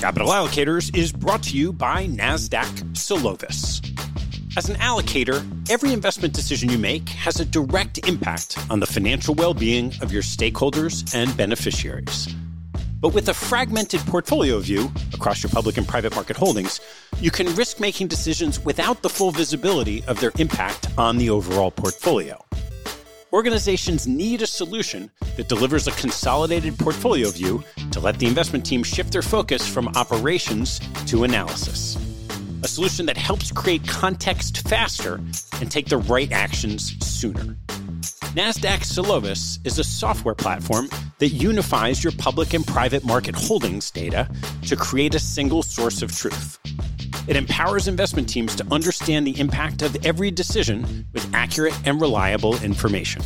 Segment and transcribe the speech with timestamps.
[0.00, 3.80] Capital Allocators is brought to you by NASDAQ Solovis.
[4.54, 9.34] As an allocator, every investment decision you make has a direct impact on the financial
[9.34, 12.28] well being of your stakeholders and beneficiaries.
[13.00, 16.78] But with a fragmented portfolio view across your public and private market holdings,
[17.18, 21.70] you can risk making decisions without the full visibility of their impact on the overall
[21.70, 22.45] portfolio.
[23.36, 28.82] Organizations need a solution that delivers a consolidated portfolio view to let the investment team
[28.82, 31.98] shift their focus from operations to analysis.
[32.62, 35.20] A solution that helps create context faster
[35.60, 37.54] and take the right actions sooner.
[38.32, 44.30] NASDAQ Solovis is a software platform that unifies your public and private market holdings data
[44.62, 46.58] to create a single source of truth.
[47.26, 52.60] It empowers investment teams to understand the impact of every decision with accurate and reliable
[52.62, 53.22] information.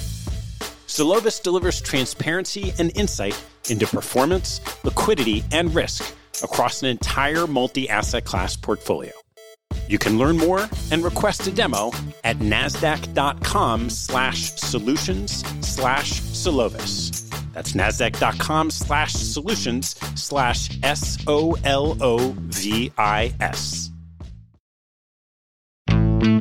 [0.86, 8.56] Solovis delivers transparency and insight into performance, liquidity, and risk across an entire multi-asset class
[8.56, 9.12] portfolio.
[9.88, 11.92] You can learn more and request a demo
[12.24, 17.28] at nasdaq.com slash solutions slash Solovis.
[17.52, 23.89] That's nasdaq.com slash solutions slash S O L O V I S.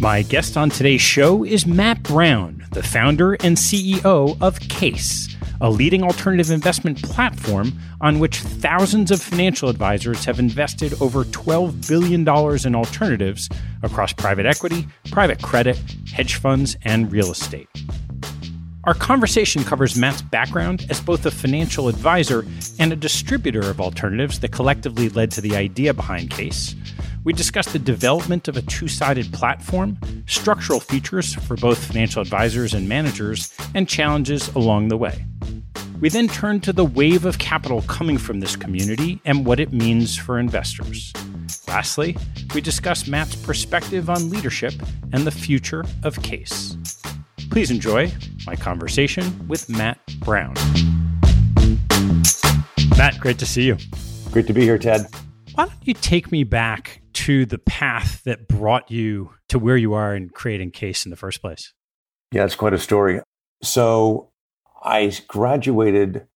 [0.00, 5.68] My guest on today's show is Matt Brown, the founder and CEO of CAIS, a
[5.68, 12.22] leading alternative investment platform on which thousands of financial advisors have invested over $12 billion
[12.66, 13.50] in alternatives
[13.82, 15.78] across private equity, private credit,
[16.10, 17.68] hedge funds, and real estate.
[18.84, 22.46] Our conversation covers Matt's background as both a financial advisor
[22.78, 26.74] and a distributor of alternatives that collectively led to the idea behind CAIS
[27.24, 32.72] we discussed the development of a two sided platform, structural features for both financial advisors
[32.72, 35.24] and managers, and challenges along the way.
[36.00, 39.70] We then turned to the wave of capital coming from this community and what it
[39.70, 41.12] means for investors.
[41.68, 42.16] Lastly,
[42.54, 44.72] we discussed Matt's perspective on leadership
[45.12, 46.76] and the future of CAIS.
[47.50, 48.10] Please enjoy
[48.46, 50.54] my conversation with Matt Brown.
[52.96, 53.76] Matt, great to see you.
[54.30, 55.06] Great to be here, Ted.
[55.54, 59.94] Why don't you take me back to the path that brought you to where you
[59.94, 61.72] are in creating CAIS in the first place?
[62.32, 63.20] Yeah, it's quite a story.
[63.62, 64.30] So
[64.82, 66.26] I graduated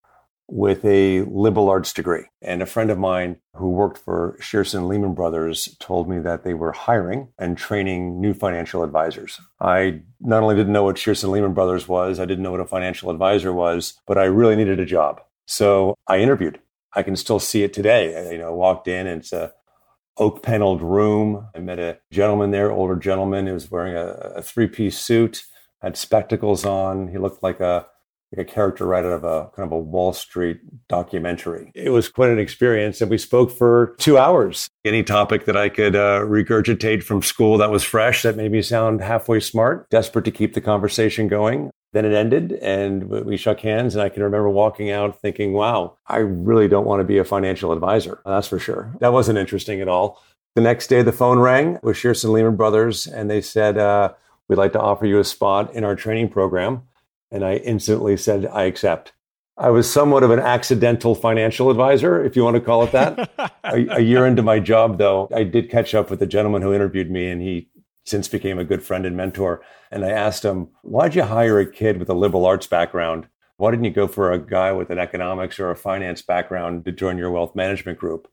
[0.47, 2.25] with a liberal arts degree.
[2.41, 6.53] And a friend of mine who worked for Shearson Lehman Brothers told me that they
[6.53, 9.39] were hiring and training new financial advisors.
[9.59, 12.65] I not only didn't know what Shearson Lehman Brothers was, I didn't know what a
[12.65, 15.21] financial advisor was, but I really needed a job.
[15.47, 16.59] So I interviewed.
[16.93, 18.31] I can still see it today.
[18.31, 19.53] You know, walked in and it's a
[20.17, 21.47] oak paneled room.
[21.55, 25.43] I met a gentleman there, older gentleman, who was wearing a, a three piece suit,
[25.81, 27.09] had spectacles on.
[27.09, 27.87] He looked like a
[28.35, 31.71] like a character right out of a kind of a Wall Street documentary.
[31.75, 34.67] It was quite an experience, and we spoke for two hours.
[34.83, 38.61] Any topic that I could uh, regurgitate from school that was fresh, that made me
[38.61, 41.71] sound halfway smart, desperate to keep the conversation going.
[41.95, 43.95] Then it ended and we shook hands.
[43.95, 47.23] And I can remember walking out thinking, wow, I really don't want to be a
[47.23, 48.19] financial advisor.
[48.25, 48.93] That's for sure.
[48.99, 50.21] That wasn't interesting at all.
[50.55, 54.11] The next day, the phone rang with Shearson Lehman Brothers, and they said, uh,
[54.49, 56.83] We'd like to offer you a spot in our training program.
[57.31, 59.13] And I instantly said, I accept.
[59.57, 63.31] I was somewhat of an accidental financial advisor, if you want to call it that.
[63.63, 66.73] a, a, year into my job, though, I did catch up with the gentleman who
[66.73, 67.69] interviewed me, and he
[68.05, 69.61] since became a good friend and mentor.
[69.91, 73.27] And I asked him, why'd you hire a kid with a liberal arts background?
[73.57, 76.91] Why didn't you go for a guy with an economics or a finance background to
[76.91, 78.27] join your wealth management group?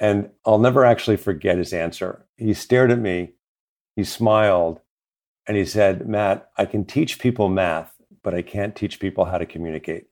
[0.00, 2.26] And I'll never actually forget his answer.
[2.36, 3.34] He stared at me,
[3.94, 4.80] he smiled,
[5.46, 9.38] and he said, Matt, I can teach people math, but I can't teach people how
[9.38, 10.06] to communicate.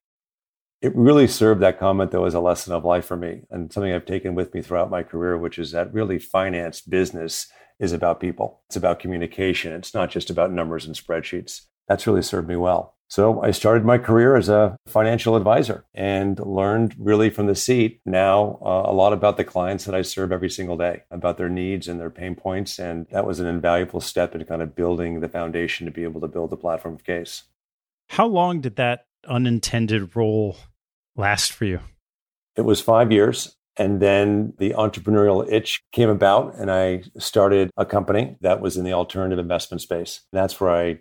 [0.83, 3.93] It really served that comment, though, as a lesson of life for me and something
[3.93, 7.47] I've taken with me throughout my career, which is that really finance, business,
[7.83, 8.61] is about people.
[8.69, 9.73] It's about communication.
[9.73, 11.63] It's not just about numbers and spreadsheets.
[11.89, 12.95] That's really served me well.
[13.09, 18.01] So I started my career as a financial advisor and learned really from the seat
[18.07, 21.51] now uh, a lot about the clients that I serve every single day, about their
[21.51, 22.79] needs and their pain points.
[22.79, 26.23] And that was an invaluable step in kind of building the foundation to be able
[26.23, 27.43] to build the platform of CAIS.
[28.09, 30.57] How long did that unintended role
[31.17, 31.81] last for you?
[32.57, 33.57] It was five years.
[33.79, 38.85] And then the entrepreneurial itch came about, and I started a company that was in
[38.85, 40.21] the alternative investment space.
[40.33, 41.01] And That's where I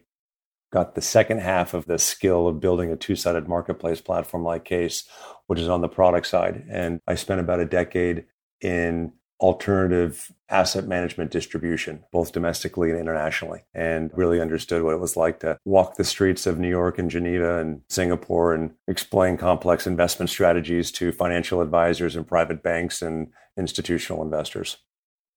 [0.72, 4.64] got the second half of the skill of building a two sided marketplace platform like
[4.64, 5.04] CAIS,
[5.48, 6.66] which is on the product side.
[6.70, 8.26] And I spent about a decade
[8.62, 9.12] in
[9.42, 15.40] alternative asset management distribution, both domestically and internationally, and really understood what it was like
[15.40, 20.30] to walk the streets of New York and Geneva and Singapore and explain complex investment
[20.30, 24.78] strategies to financial advisors and private banks and institutional investors.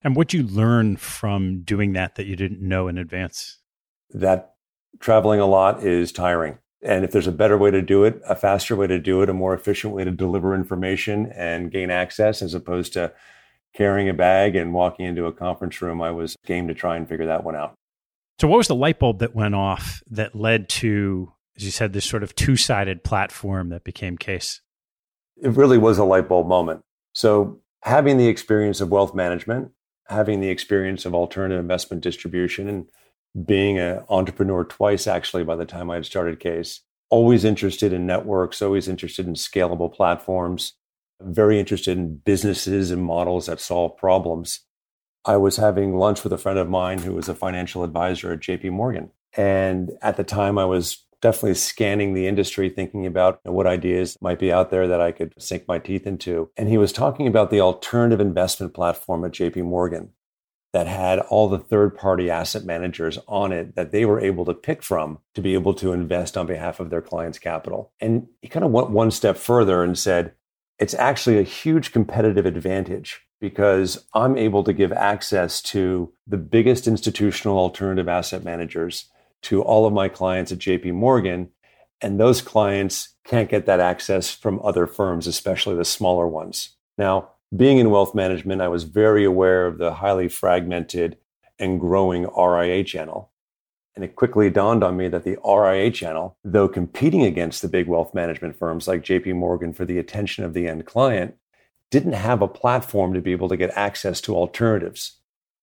[0.02, 3.58] And what you learn from doing that that you didn't know in advance?
[4.10, 4.54] That
[5.00, 6.58] traveling a lot is tiring.
[6.82, 9.30] And if there's a better way to do it, a faster way to do it,
[9.30, 13.10] a more efficient way to deliver information and gain access as opposed to
[13.74, 17.08] carrying a bag and walking into a conference room, I was game to try and
[17.08, 17.74] figure that one out.
[18.40, 21.92] So, what was the light bulb that went off that led to, as you said,
[21.92, 24.60] this sort of two sided platform that became CAIS?
[25.42, 26.82] It really was a light bulb moment.
[27.12, 29.70] So, having the experience of wealth management,
[30.08, 32.86] having the experience of alternative investment distribution, and
[33.46, 36.80] being an entrepreneur twice, actually, by the time I had started CAIS,
[37.10, 40.74] always interested in networks, always interested in scalable platforms,
[41.20, 44.60] very interested in businesses and models that solve problems.
[45.24, 48.40] I was having lunch with a friend of mine who was a financial advisor at
[48.40, 49.10] JP Morgan.
[49.36, 54.38] And at the time, I was definitely scanning the industry, thinking about what ideas might
[54.38, 56.50] be out there that I could sink my teeth into.
[56.56, 60.10] And he was talking about the alternative investment platform at JP Morgan
[60.74, 64.52] that had all the third party asset managers on it that they were able to
[64.52, 67.92] pick from to be able to invest on behalf of their clients' capital.
[68.00, 70.34] And he kind of went one step further and said,
[70.78, 76.86] it's actually a huge competitive advantage because I'm able to give access to the biggest
[76.86, 79.10] institutional alternative asset managers
[79.42, 81.50] to all of my clients at JP Morgan.
[82.00, 86.70] And those clients can't get that access from other firms, especially the smaller ones.
[86.98, 91.18] Now, being in wealth management, I was very aware of the highly fragmented
[91.58, 93.30] and growing RIA channel.
[93.96, 97.86] And it quickly dawned on me that the RIA channel, though competing against the big
[97.86, 101.36] wealth management firms like JP Morgan for the attention of the end client,
[101.90, 105.20] didn't have a platform to be able to get access to alternatives.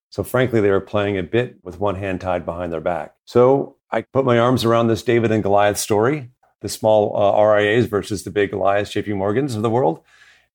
[0.10, 3.16] So, frankly, they were playing a bit with one hand tied behind their back.
[3.26, 6.32] So, I put my arms around this David and Goliath story,
[6.62, 10.02] the small uh, RIAs versus the big Goliath JP Morgans of the world,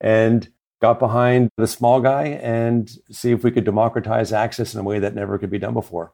[0.01, 0.49] and
[0.81, 4.99] got behind the small guy and see if we could democratize access in a way
[4.99, 6.13] that never could be done before.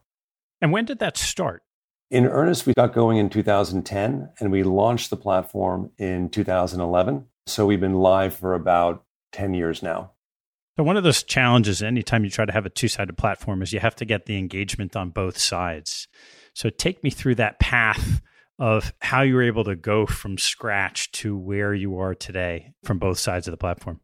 [0.63, 1.61] And when did that start?
[2.09, 7.25] In earnest, we got going in 2010 and we launched the platform in 2011.
[7.47, 10.11] So we've been live for about 10 years now.
[10.77, 13.73] So, one of those challenges anytime you try to have a two sided platform is
[13.73, 16.07] you have to get the engagement on both sides.
[16.53, 18.21] So, take me through that path
[18.57, 22.99] of how you were able to go from scratch to where you are today from
[22.99, 23.99] both sides of the platform.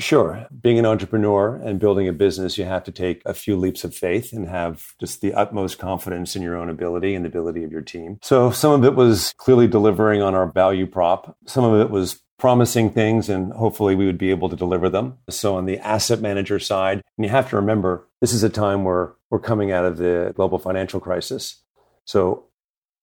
[0.00, 0.46] Sure.
[0.62, 3.94] Being an entrepreneur and building a business, you have to take a few leaps of
[3.94, 7.70] faith and have just the utmost confidence in your own ability and the ability of
[7.70, 8.18] your team.
[8.22, 11.36] So some of it was clearly delivering on our value prop.
[11.46, 15.18] Some of it was promising things and hopefully we would be able to deliver them.
[15.28, 18.84] So on the asset manager side, and you have to remember this is a time
[18.84, 21.62] where we're coming out of the global financial crisis.
[22.06, 22.46] So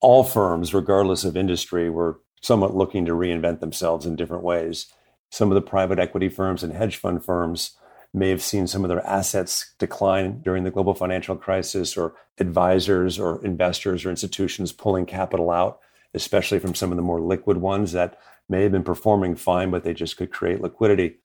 [0.01, 4.87] all firms, regardless of industry, were somewhat looking to reinvent themselves in different ways.
[5.29, 7.77] Some of the private equity firms and hedge fund firms
[8.13, 13.19] may have seen some of their assets decline during the global financial crisis, or advisors
[13.19, 15.79] or investors or institutions pulling capital out,
[16.13, 18.19] especially from some of the more liquid ones that
[18.49, 21.17] may have been performing fine, but they just could create liquidity.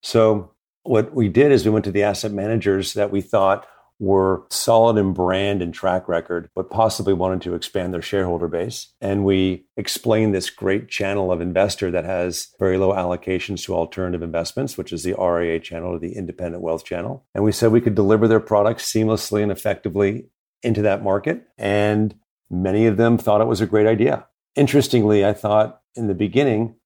[0.00, 0.50] So,
[0.82, 3.66] what we did is we went to the asset managers that we thought
[3.98, 8.92] were solid in brand and track record, but possibly wanted to expand their shareholder base.
[9.00, 14.22] And we explained this great channel of investor that has very low allocations to alternative
[14.22, 17.24] investments, which is the RIA channel or the independent wealth channel.
[17.34, 20.26] And we said we could deliver their products seamlessly and effectively
[20.62, 21.46] into that market.
[21.56, 22.14] And
[22.50, 24.26] many of them thought it was a great idea.
[24.56, 26.76] Interestingly, I thought in the beginning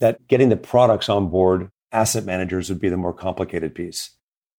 [0.00, 4.17] that getting the products on board asset managers would be the more complicated piece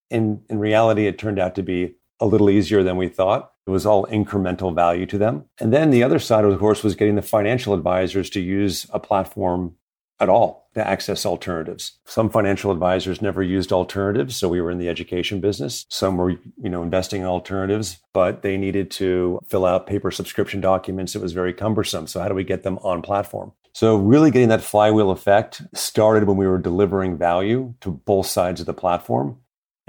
[0.09, 3.51] in, in reality, it turned out to be a little easier than we thought.
[3.65, 5.45] It was all incremental value to them.
[5.59, 8.99] And then the other side, of course, was getting the financial advisors to use a
[8.99, 9.75] platform
[10.19, 11.93] at all to access alternatives.
[12.05, 15.85] Some financial advisors never used alternatives, so we were in the education business.
[15.89, 20.59] Some were, you know, investing in alternatives, but they needed to fill out paper subscription
[20.61, 21.15] documents.
[21.15, 22.07] It was very cumbersome.
[22.07, 23.53] So how do we get them on platform?
[23.73, 28.59] So really getting that flywheel effect started when we were delivering value to both sides
[28.59, 29.37] of the platform.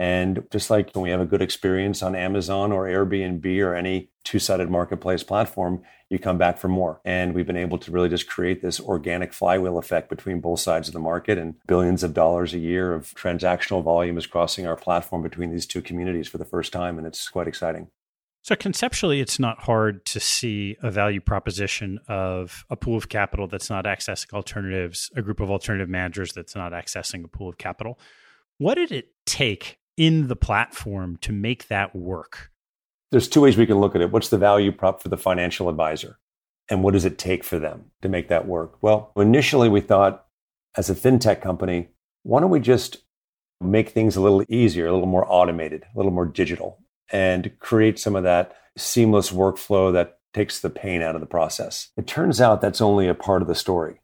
[0.01, 4.09] And just like when we have a good experience on Amazon or Airbnb or any
[4.25, 7.03] two sided marketplace platform, you come back for more.
[7.05, 10.89] And we've been able to really just create this organic flywheel effect between both sides
[10.89, 14.75] of the market and billions of dollars a year of transactional volume is crossing our
[14.75, 16.97] platform between these two communities for the first time.
[16.97, 17.89] And it's quite exciting.
[18.41, 23.49] So conceptually, it's not hard to see a value proposition of a pool of capital
[23.49, 27.59] that's not accessing alternatives, a group of alternative managers that's not accessing a pool of
[27.59, 27.99] capital.
[28.57, 32.51] What did it take in the platform to make that work?
[33.11, 34.11] There's two ways we can look at it.
[34.11, 36.19] What's the value prop for the financial advisor?
[36.71, 38.83] And what does it take for them to make that work?
[38.83, 40.25] Well, initially we thought
[40.75, 41.89] as a fintech company,
[42.23, 43.03] why don't we just
[43.61, 46.79] make things a little easier, a little more automated, a little more digital,
[47.13, 51.91] and create some of that seamless workflow that takes the pain out of the process?
[51.99, 54.01] It turns out that's only a part of the story.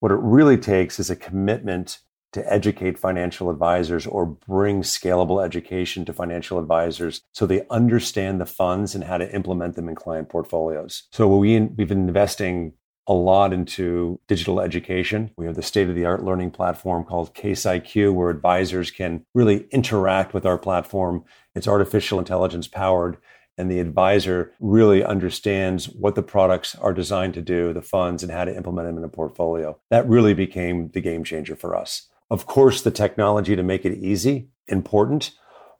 [0.00, 2.00] What it really takes is a commitment
[2.32, 8.46] to educate financial advisors or bring scalable education to financial advisors so they understand the
[8.46, 11.04] funds and how to implement them in client portfolios.
[11.12, 12.74] So we, we've been investing
[13.06, 15.30] a lot into digital education.
[15.38, 19.24] We have the state of the art learning platform called CAIS IQ, where advisors can
[19.34, 21.24] really interact with our platform.
[21.54, 23.16] It's artificial intelligence powered
[23.58, 28.30] and the advisor really understands what the products are designed to do, the funds, and
[28.30, 29.76] how to implement them in a portfolio.
[29.90, 32.08] That really became the game changer for us.
[32.30, 35.32] Of course, the technology to make it easy, important.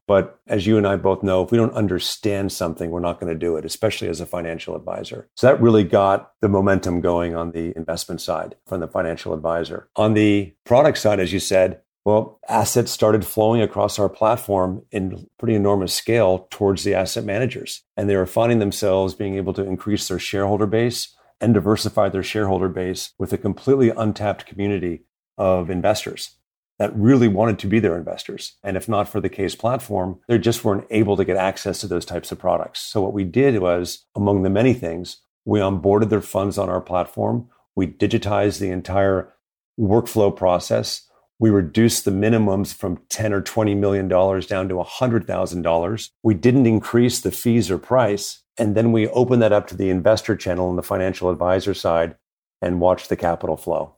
[0.08, 3.30] But as you and I both know, if we don't understand something, we're not going
[3.32, 5.28] to do it, especially as a financial advisor.
[5.36, 9.90] So that really got the momentum going on the investment side from the financial advisor.
[9.96, 15.26] On the product side, as you said, well, assets started flowing across our platform in
[15.38, 17.82] pretty enormous scale towards the asset managers.
[17.94, 22.22] And they were finding themselves being able to increase their shareholder base and diversify their
[22.22, 25.02] shareholder base with a completely untapped community
[25.36, 26.37] of investors
[26.78, 28.56] that really wanted to be their investors.
[28.62, 31.88] And if not for the CAIS platform, they just weren't able to get access to
[31.88, 32.80] those types of products.
[32.80, 36.80] So what we did was, among the many things, we onboarded their funds on our
[36.80, 37.48] platform.
[37.74, 39.32] We digitized the entire
[39.78, 41.02] workflow process.
[41.40, 46.10] We reduced the minimums from 10 or 20 million dollars down to $100,000.
[46.22, 48.42] We didn't increase the fees or price.
[48.56, 52.16] And then we opened that up to the investor channel and the financial advisor side
[52.60, 53.97] and watched the capital flow.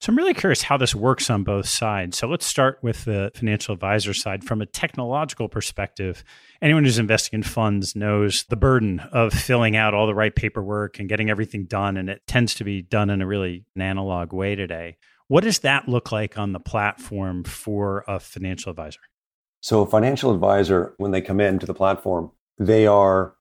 [0.00, 2.16] So I'm really curious how this works on both sides.
[2.16, 4.42] So let's start with the financial advisor side.
[4.44, 6.24] From a technological perspective,
[6.62, 10.98] anyone who's investing in funds knows the burden of filling out all the right paperwork
[10.98, 11.98] and getting everything done.
[11.98, 14.96] And it tends to be done in a really an analog way today.
[15.28, 19.00] What does that look like on the platform for a financial advisor?
[19.60, 23.34] So, a financial advisor, when they come into the platform, they are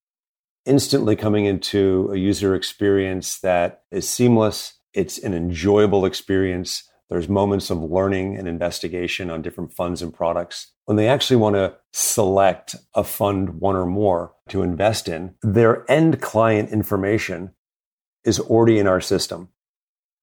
[0.65, 6.83] instantly coming into a user experience that is seamless it's an enjoyable experience.
[7.09, 10.71] There's moments of learning and investigation on different funds and products.
[10.85, 15.89] When they actually want to select a fund, one or more, to invest in, their
[15.89, 17.51] end client information
[18.23, 19.49] is already in our system.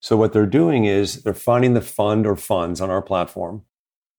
[0.01, 3.65] So, what they're doing is they're finding the fund or funds on our platform.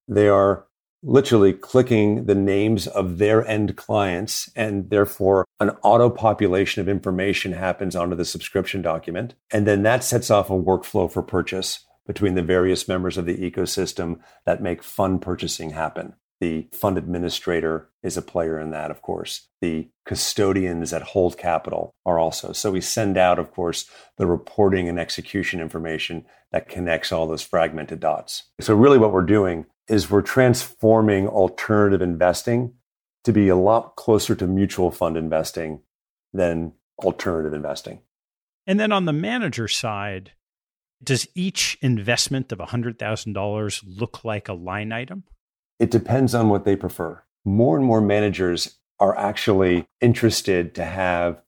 [0.06, 0.66] They are
[1.02, 7.52] literally clicking the names of their end clients and therefore an auto population of information
[7.52, 9.34] happens onto the subscription document.
[9.52, 13.36] And then that sets off a workflow for purchase between the various members of the
[13.36, 19.02] ecosystem that make fund purchasing happen the fund administrator is a player in that of
[19.02, 24.26] course the custodians that hold capital are also so we send out of course the
[24.26, 29.66] reporting and execution information that connects all those fragmented dots so really what we're doing
[29.88, 32.74] is we're transforming alternative investing
[33.24, 35.80] to be a lot closer to mutual fund investing
[36.32, 38.00] than alternative investing.
[38.66, 40.32] And then on the manager side,
[41.02, 45.24] does each investment of $100,000 look like a line item?
[45.78, 47.22] It depends on what they prefer.
[47.44, 51.40] More and more managers are actually interested to have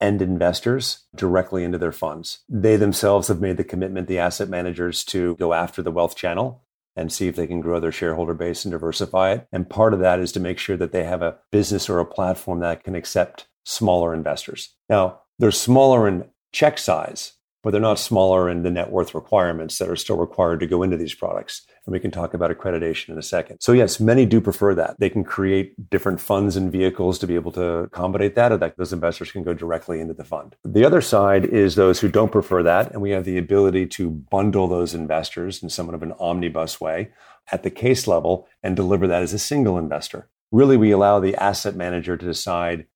[0.00, 2.40] end investors directly into their funds.
[2.48, 6.64] They themselves have made the commitment, the asset managers, to go after the wealth channel
[6.96, 9.46] and see if they can grow their shareholder base and diversify it.
[9.52, 12.06] And part of that is to make sure that they have a business or a
[12.06, 14.74] platform that can accept smaller investors.
[14.88, 19.78] Now, they're smaller in check size, but they're not smaller in the net worth requirements
[19.78, 21.66] that are still required to go into these products.
[21.88, 23.60] And we can talk about accreditation in a second.
[23.60, 25.00] So yes, many do prefer that.
[25.00, 28.76] They can create different funds and vehicles to be able to accommodate that, or that
[28.76, 30.54] those investors can go directly into the fund.
[30.66, 32.92] The other side is those who don't prefer that.
[32.92, 37.10] And we have the ability to bundle those investors in somewhat of an omnibus way
[37.50, 40.28] at the CAIS level and deliver that as a single investor.
[40.52, 42.86] Really, we allow the asset manager to decide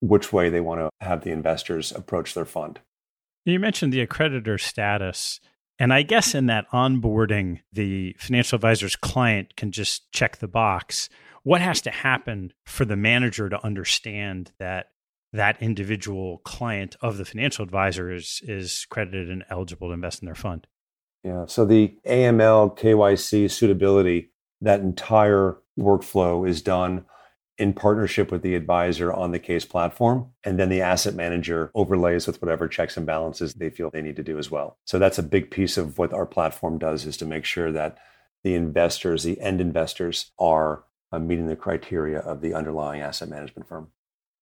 [0.00, 2.80] which way they want to have the investors approach their fund.
[3.46, 5.40] You mentioned the accreditor status.
[5.82, 11.08] And I guess in that onboarding, the financial advisor's client can just check the box.
[11.42, 14.90] What has to happen for the manager to understand that
[15.32, 20.26] that individual client of the financial advisor is, is credited and eligible to invest in
[20.26, 20.68] their fund.
[21.24, 21.46] Yeah.
[21.46, 27.06] So the AML, KYC, suitability, that entire workflow is done
[27.62, 30.26] in partnership with the advisor on the CAIS platform.
[30.42, 34.16] And then the asset manager overlays with whatever checks and balances they feel they need
[34.16, 34.78] to do as well.
[34.84, 37.98] So that's a big piece of what our platform does is to make sure that
[38.42, 43.68] the investors, the end investors, are uh, meeting the criteria of the underlying asset management
[43.68, 43.92] firm.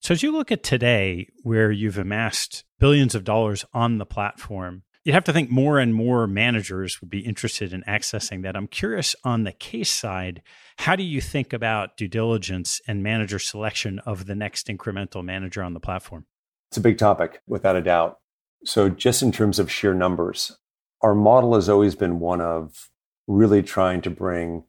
[0.00, 4.84] So, as you look at today, where you've amassed billions of dollars on the platform,
[5.04, 8.56] you'd have to think more and more managers would be interested in accessing that.
[8.56, 10.42] I'm curious on the CAIS side,
[10.78, 15.62] how do you think about due diligence and manager selection of the next incremental manager
[15.62, 16.26] on the platform?
[16.70, 18.18] It's a big topic, without a doubt.
[18.64, 20.56] So, just in terms of sheer numbers,
[21.02, 22.90] our model has always been one of
[23.26, 24.64] really trying to bring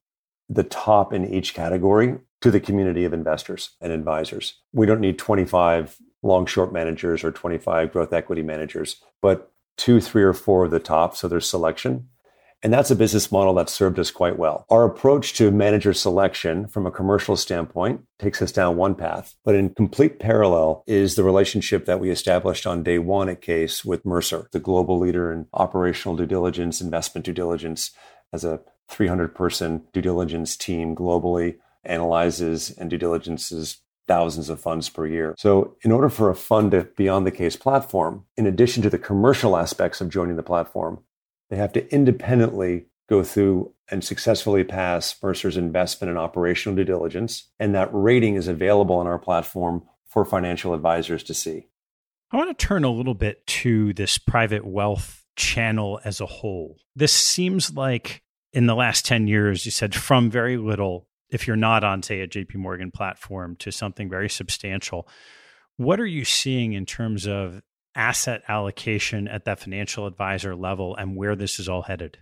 [0.50, 4.56] the top in each category to the community of investors and advisors.
[4.74, 10.22] We don't need 25 long short managers or 25 growth equity managers, but two, three,
[10.22, 11.18] or four of the top.
[11.18, 12.08] So there's selection.
[12.62, 14.64] And that's a business model that served us quite well.
[14.70, 19.56] Our approach to manager selection from a commercial standpoint takes us down one path, but
[19.56, 24.06] in complete parallel is the relationship that we established on day one at CAIS with
[24.06, 27.90] Mercer, the global leader in operational due diligence, investment due diligence,
[28.32, 34.90] as a 300 person due diligence team globally, analyzes and due diligences thousands of funds
[34.90, 35.36] per year.
[35.38, 38.90] So, in order for a fund to be on the CAIS platform, in addition to
[38.90, 41.04] the commercial aspects of joining the platform,
[41.50, 47.50] they have to independently go through and successfully pass Mercer's investment and operational due diligence.
[47.60, 51.68] And that rating is available on our platform for financial advisors to see.
[52.32, 56.78] I want to turn a little bit to this private wealth channel as a whole.
[56.96, 61.56] This seems like in the last 10 years, you said from very little, if you're
[61.56, 65.08] not on, say, a JP Morgan platform, to something very substantial.
[65.78, 67.62] What are you seeing in terms of
[67.96, 72.18] asset allocation at that financial advisor level and where this is all headed?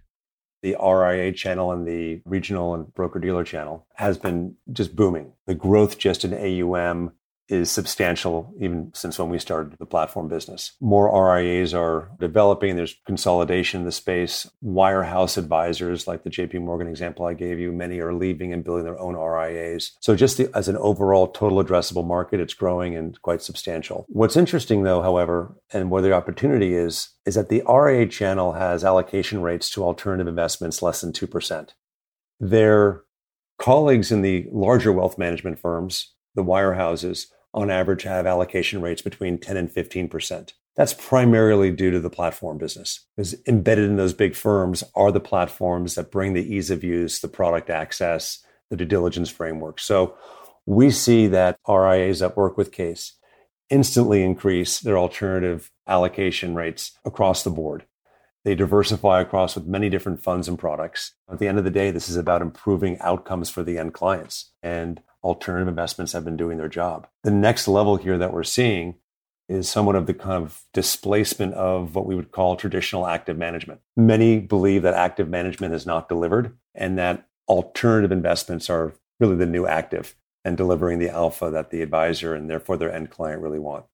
[0.61, 5.33] The RIA channel and the regional and broker dealer channel has been just booming.
[5.45, 7.13] The growth just in AUM
[7.50, 10.74] is substantial even since when we started the platform business.
[10.79, 12.75] More RIAs are developing.
[12.75, 14.48] There's consolidation in the space.
[14.64, 18.85] Wirehouse advisors, like the JP Morgan example I gave you, many are leaving and building
[18.85, 19.94] their own RIAs.
[20.00, 24.05] So just the, as an overall total addressable market, it's growing and quite substantial.
[24.07, 28.83] What's interesting though, however, and where the opportunity is, is that the RIA channel has
[28.83, 31.70] allocation rates to alternative investments less than 2%.
[32.40, 33.03] Their
[33.57, 39.38] colleagues in the larger wealth management firms, the wirehouses, on average have allocation rates between
[39.38, 40.53] 10 and 15%.
[40.75, 43.05] That's primarily due to the platform business.
[43.16, 47.20] Because embedded in those big firms are the platforms that bring the ease of use,
[47.20, 49.79] the product access, the due diligence framework.
[49.79, 50.16] So
[50.66, 53.14] we see that RIAs that work with CAIS
[53.70, 57.85] instantly increase their alternative allocation rates across the board.
[58.46, 61.14] They diversify across with many different funds and products.
[61.29, 64.53] At the end of the day, this is about improving outcomes for the end clients.
[64.64, 67.08] And alternative investments have been doing their job.
[67.24, 68.96] The next level here that we're seeing
[69.48, 73.82] is somewhat of the kind of displacement of what we would call traditional active management.
[73.98, 79.48] Many believe that active management is not delivered and that alternative investments are really the
[79.48, 83.60] new active and delivering the alpha that the advisor and therefore their end client really
[83.60, 83.86] want.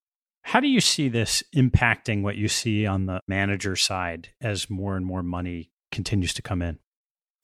[0.44, 4.96] How do you see this impacting what you see on the manager side as more
[4.96, 6.78] and more money continues to come in?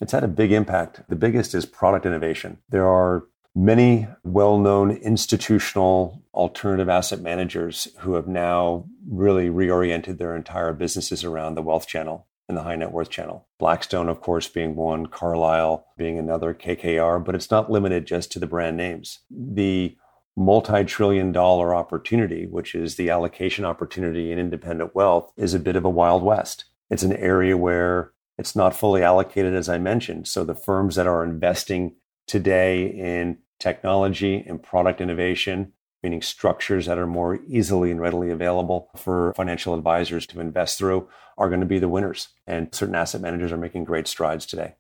[0.02, 1.02] It's had a big impact.
[1.10, 2.58] The biggest is product innovation.
[2.70, 3.24] There are
[3.56, 11.24] many well known institutional alternative asset managers who have now really reoriented their entire businesses
[11.24, 13.48] around the wealth channel and the high net worth channel.
[13.60, 18.40] Blackstone, of course, being one, Carlyle being another, KKR, but it's not limited just to
[18.40, 19.20] the brand names.
[19.30, 19.96] The
[20.36, 25.76] multi trillion dollar opportunity, which is the allocation opportunity in independent wealth, is a bit
[25.76, 26.66] of a wild west.
[26.90, 30.28] It's an area where it's not fully allocated, as I mentioned.
[30.28, 31.96] So the firms that are investing
[32.32, 38.90] today in technology and product innovation, meaning structures that are more easily and readily available
[38.96, 42.30] for financial advisors to invest through, are going to be the winners.
[42.48, 44.76] And certain asset managers are making great strides today.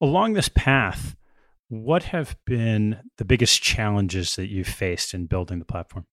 [0.00, 1.16] Along this path,
[1.68, 6.06] what have been the biggest challenges that you've faced in building the platform?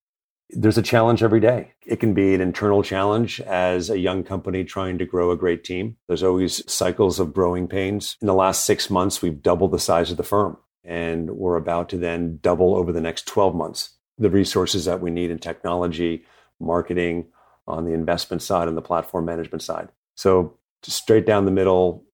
[0.50, 1.74] There's a challenge every day.
[1.86, 5.64] It can be an internal challenge as a young company trying to grow a great
[5.64, 5.98] team.
[6.08, 8.16] There's always cycles of growing pains.
[8.22, 11.90] In the last six months, we've doubled the size of the firm, and we're about
[11.90, 16.24] to then double over the next 12 months the resources that we need in technology,
[16.60, 17.28] marketing,
[17.68, 19.90] on the investment side, and the platform management side.
[20.16, 22.06] So, straight down the middle,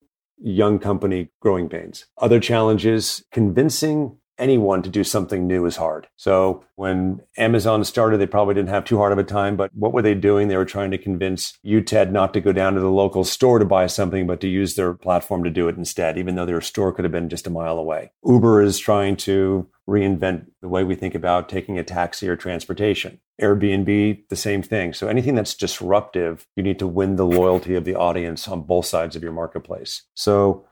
[0.41, 2.05] young company growing pains.
[2.17, 6.07] Other challenges convincing anyone to do something new is hard.
[6.17, 9.93] So when Amazon started, they probably didn't have too hard of a time, but what
[9.93, 10.47] were they doing?
[10.47, 13.59] They were trying to convince you, Ted, not to go down to the local store
[13.59, 16.59] to buy something, but to use their platform to do it instead, even though their
[16.59, 18.11] store could have been just a mile away.
[18.25, 23.19] Uber is trying to reinvent the way we think about taking a taxi or transportation.
[23.41, 24.93] Airbnb, the same thing.
[24.93, 28.85] So anything that's disruptive, you need to win the loyalty of the audience on both
[28.85, 30.03] sides of your marketplace.
[30.13, 30.65] So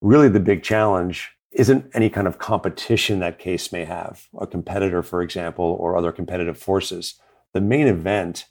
[0.00, 5.02] really the big challenge isn't any kind of competition that CAIS may have, a competitor,
[5.02, 7.14] for example, or other competitive forces.
[7.52, 8.46] The main event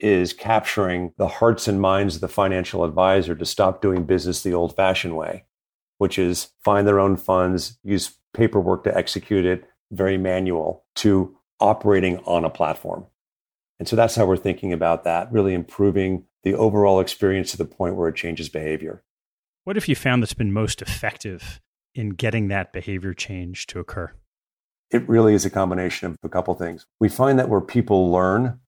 [0.00, 4.54] is capturing the hearts and minds of the financial advisor to stop doing business the
[4.54, 5.44] old fashioned way,
[5.98, 12.18] which is find their own funds, use paperwork to execute it, very manual, to operating
[12.20, 13.06] on a platform.
[13.78, 17.64] And so that's how we're thinking about that, really improving the overall experience to the
[17.64, 19.02] point where it changes behavior.
[19.64, 21.60] What if you found that's been most effective
[21.94, 24.12] in getting that behavior change to occur?
[24.90, 26.86] It really is a combination of a couple things.
[26.98, 28.60] We find that where people learn,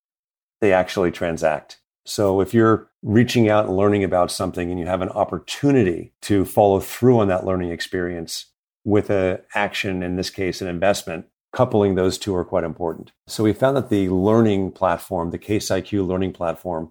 [0.60, 1.78] they actually transact.
[2.04, 6.44] So if you're reaching out and learning about something and you have an opportunity to
[6.44, 8.46] follow through on that learning experience
[8.84, 13.12] with an action, in this case, an investment, coupling those two are quite important.
[13.26, 16.90] So we found that the learning platform, the CAIS IQ learning platform,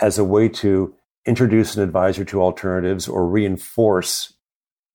[0.00, 0.94] as a way to
[1.26, 4.34] introduce an advisor to alternatives or reinforce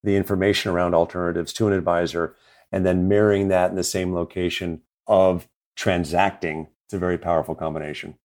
[0.03, 2.35] the information around alternatives to an advisor
[2.71, 6.67] and then marrying that in the same location of transacting.
[6.85, 8.15] It's a very powerful combination.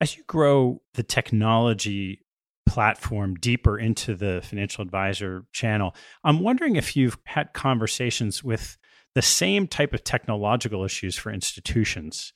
[0.00, 2.24] As you grow the technology
[2.66, 8.76] platform deeper into the financial advisor channel, I'm wondering if you've had conversations with
[9.14, 12.32] the same type of technological issues for institutions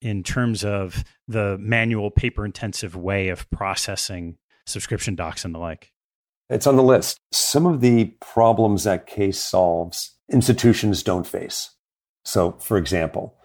[0.00, 5.92] in terms of the manual paper intensive way of processing subscription docs and the like.
[6.50, 7.20] It's on the list.
[7.30, 11.74] Some of the problems that CAIS solves, institutions don't face.
[12.24, 13.36] So, for example,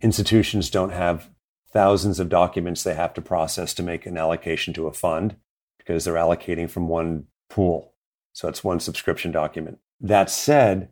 [0.00, 1.30] institutions don't have
[1.72, 5.36] thousands of documents they have to process to make an allocation to a fund
[5.78, 7.92] because they're allocating from one pool.
[8.32, 9.78] So it's one subscription document.
[10.00, 10.90] That said,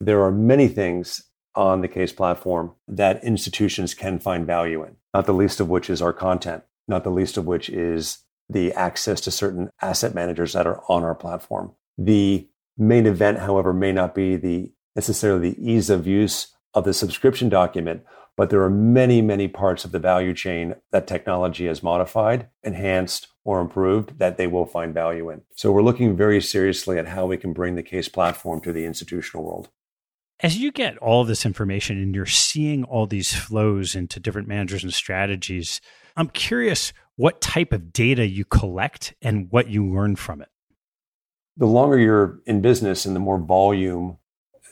[0.00, 1.22] there are many things
[1.54, 5.88] on the CAIS platform that institutions can find value in, not the least of which
[5.88, 10.52] is our content, not the least of which is the access to certain asset managers
[10.52, 11.72] that are on our platform.
[11.98, 16.94] The main event, however, may not be the necessarily the ease of use of the
[16.94, 18.02] subscription document,
[18.36, 23.28] but there are many, many parts of the value chain that technology has modified, enhanced,
[23.44, 25.42] or improved that they will find value in.
[25.54, 28.84] So we're looking very seriously at how we can bring the CAIS platform to the
[28.84, 29.68] institutional world.
[30.40, 34.84] As you get all this information and you're seeing all these flows into different managers
[34.84, 35.80] and strategies,
[36.14, 40.48] I'm curious what type of data you collect and what you learn from it.
[41.56, 44.18] The longer you're in business and the more volume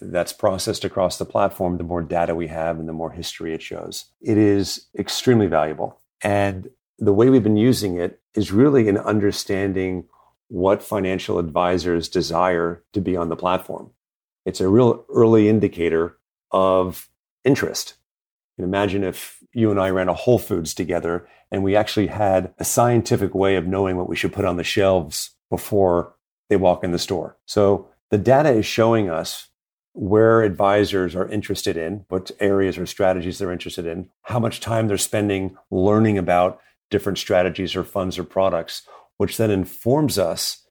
[0.01, 3.63] that's processed across the platform, the more data we have and the more history it
[3.63, 4.07] shows.
[4.21, 5.99] It is extremely valuable.
[6.23, 10.07] And the way we've been using it is really in understanding
[10.49, 13.91] what financial advisors desire to be on the platform.
[14.45, 16.19] It's a real early indicator
[16.51, 17.09] of
[17.45, 17.95] interest.
[18.59, 22.65] Imagine if you and I ran a Whole Foods together and we actually had a
[22.65, 26.15] scientific way of knowing what we should put on the shelves before
[26.49, 27.37] they walk in the store.
[27.47, 29.49] So the data is showing us
[29.93, 34.89] where advisors are interested in, what areas or strategies they're interested in, how much time
[34.89, 38.83] they're spending learning about different strategies or funds or products,
[39.17, 40.67] which then informs us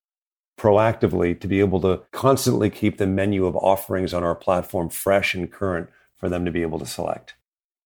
[0.59, 5.33] proactively to be able to constantly keep the menu of offerings on our platform fresh
[5.33, 7.35] and current for them to be able to select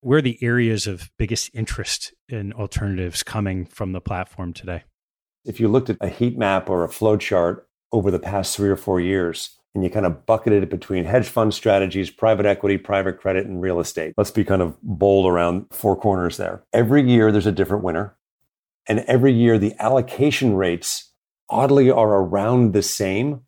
[0.00, 4.84] where are the areas of biggest interest in alternatives coming from the platform today?
[5.44, 8.68] If you looked at a heat map or a flow chart over the past three
[8.68, 12.78] or four years, and you kind of bucketed it between hedge fund strategies, private equity,
[12.78, 14.14] private credit, and real estate.
[14.16, 16.64] Let's be kind of bold around four corners there.
[16.72, 18.16] Every year there's a different winner.
[18.86, 21.12] And every year the allocation rates
[21.48, 23.42] oddly are around the same,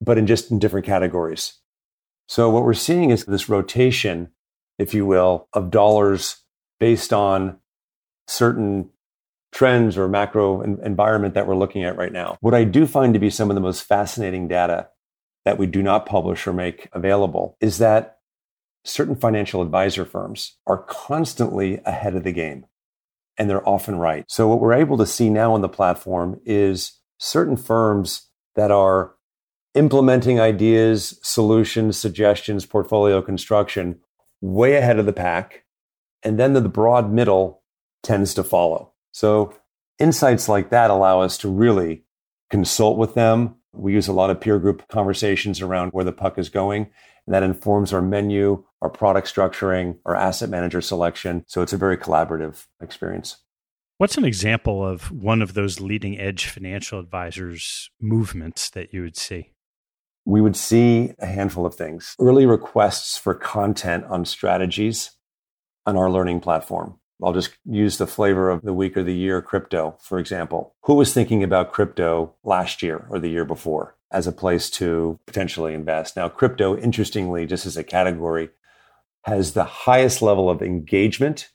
[0.00, 1.54] but in just in different categories.
[2.28, 4.30] So what we're seeing is this rotation
[4.78, 6.36] if you will, of dollars
[6.80, 7.58] based on
[8.26, 8.90] certain
[9.52, 12.36] trends or macro environment that we're looking at right now.
[12.40, 14.88] What I do find to be some of the most fascinating data
[15.44, 18.18] that we do not publish or make available is that
[18.84, 22.64] certain financial advisor firms are constantly ahead of the game
[23.38, 24.24] and they're often right.
[24.28, 29.14] So what we're able to see now on the platform is certain firms that are
[29.74, 34.00] implementing ideas, solutions, suggestions, portfolio construction
[34.42, 35.64] way ahead of the pack.
[36.22, 37.62] And then the broad middle
[38.02, 38.92] tends to follow.
[39.12, 39.54] So
[39.98, 42.04] insights like that allow us to really
[42.50, 46.38] consult with them, We use a lot of peer group conversations around where the puck
[46.38, 46.90] is going.
[47.26, 51.44] And that informs our menu, our product structuring, our asset manager selection.
[51.46, 53.38] So it's a very collaborative experience.
[53.98, 59.16] What's an example of one of those leading edge financial advisors' movements that you would
[59.16, 59.51] see?
[60.24, 62.14] We would see a handful of things.
[62.20, 65.16] Early requests for content on strategies
[65.86, 66.98] on our learning platform.
[67.22, 70.74] I'll just use the flavor of the week or the year crypto, for example.
[70.82, 75.20] Who was thinking about crypto last year or the year before as a place to
[75.26, 76.16] potentially invest?
[76.16, 78.50] Now, crypto, interestingly, just as a category,
[79.24, 81.50] has the highest level of engagement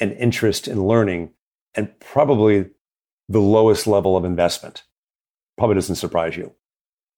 [0.00, 1.30] and interest in learning
[1.74, 2.70] and probably
[3.28, 4.82] the lowest level of investment.
[5.56, 6.54] Probably doesn't surprise you.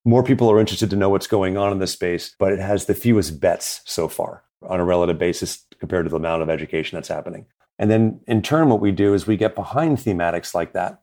[0.04, 2.86] More people are interested to know what's going on in this space, but it has
[2.86, 6.96] the fewest bets so far on a relative basis compared to the amount of education
[6.96, 7.46] that's happening.
[7.78, 11.02] And then in turn, what we do is we get behind thematics like that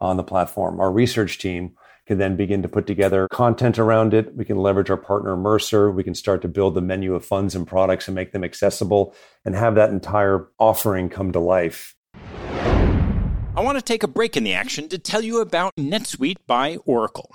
[0.00, 0.80] on the platform.
[0.80, 1.74] Our research team
[2.06, 4.34] can then begin to put together content around it.
[4.34, 5.90] We can leverage our partner Mercer.
[5.90, 9.14] We can start to build the menu of funds and products and make them accessible
[9.44, 11.94] and have that entire offering come to life
[13.58, 16.76] I want to take a break in the action to tell you about NetSuite by
[16.84, 17.34] Oracle,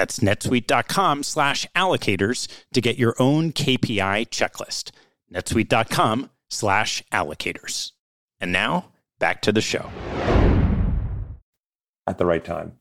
[0.00, 4.92] That's netsuite.com slash allocators to get your own KPI checklist.
[5.30, 7.92] netsuite.com slash allocators.
[8.40, 9.90] And now, back to the show.
[12.06, 12.78] At the right time.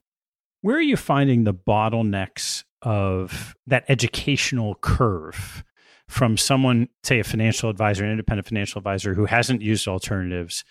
[0.61, 5.65] Where are you finding the bottlenecks of that educational curve
[6.07, 10.63] from someone, say a financial advisor, an independent financial advisor who hasn't used alternatives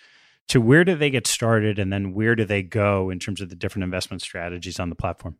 [0.47, 3.49] to where do they get started and then where do they go in terms of
[3.49, 5.37] the different investment strategies on the platform?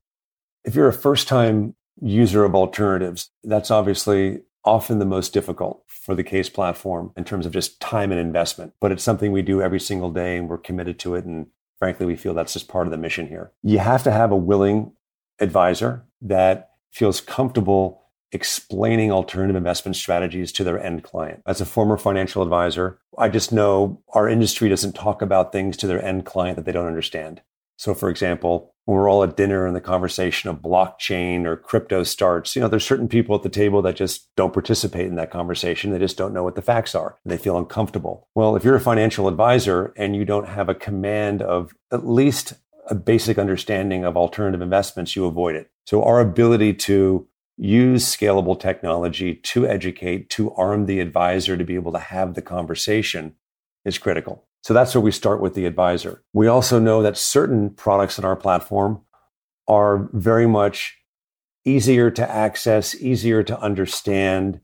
[0.69, 6.13] If you're a first time user of alternatives, that's obviously often the most difficult for
[6.13, 8.73] the CAIS platform in terms of just time and investment.
[8.79, 11.25] But it's something we do every single day and we're committed to it.
[11.25, 11.47] And
[11.79, 13.51] frankly, we feel that's just part of the mission here.
[13.63, 14.91] You have to have a willing
[15.39, 21.41] advisor that feels comfortable explaining alternative investment strategies to their end client.
[21.47, 25.87] As a former financial advisor, I just know our industry doesn't talk about things to
[25.87, 27.41] their end client that they don't understand.
[27.79, 32.03] So, for example, when we're all at dinner and the conversation of blockchain or crypto
[32.03, 35.31] starts, you know, there's certain people at the table that just don't participate in that
[35.31, 35.91] conversation.
[35.91, 37.17] They just don't know what the facts are.
[37.23, 38.27] And they feel uncomfortable.
[38.35, 42.51] Well, if you're a financial advisor and you don't have a command of at least
[42.89, 45.71] a basic understanding of alternative investments, you avoid it.
[45.85, 51.75] So our ability to use scalable technology to educate, to arm the advisor to be
[51.75, 53.35] able to have the conversation
[53.85, 54.48] is critical.
[54.61, 56.23] So that's where we start with the advisor.
[56.33, 59.01] We also know that certain products in our platform
[59.67, 60.97] are very much
[61.65, 64.59] easier to access, easier to understand,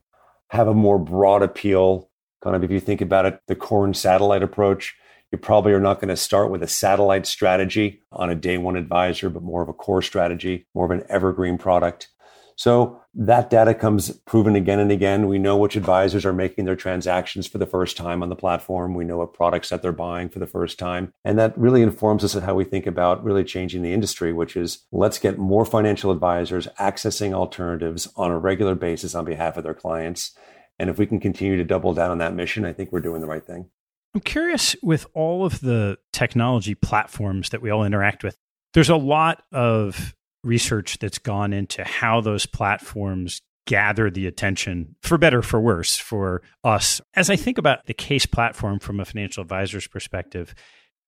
[0.50, 2.10] have a more broad appeal.
[2.44, 4.96] Kind of if you think about it, the core satellite approach,
[5.32, 8.76] you probably are not going to start with a satellite strategy on a day one
[8.76, 12.10] advisor, but more of a core strategy, more of an evergreen product.
[12.58, 15.28] So that data comes proven again and again.
[15.28, 18.94] We know which advisors are making their transactions for the first time on the platform.
[18.94, 21.14] We know what products that they're buying for the first time.
[21.26, 24.56] And that really informs us of how we think about really changing the industry, which
[24.56, 29.64] is let's get more financial advisors accessing alternatives on a regular basis on behalf of
[29.64, 30.32] their clients.
[30.80, 33.22] And if we can continue to double down on that mission, I think we're doing
[33.22, 33.70] the right thing.
[34.14, 38.38] I'm curious with all of the technology platforms that we all interact with,
[38.74, 40.16] there's a lot of
[40.46, 46.42] research that's gone into how those platforms gather the attention for better for worse for
[46.64, 47.02] us.
[47.16, 50.54] As I think about the CAIS platform from a financial advisor's perspective,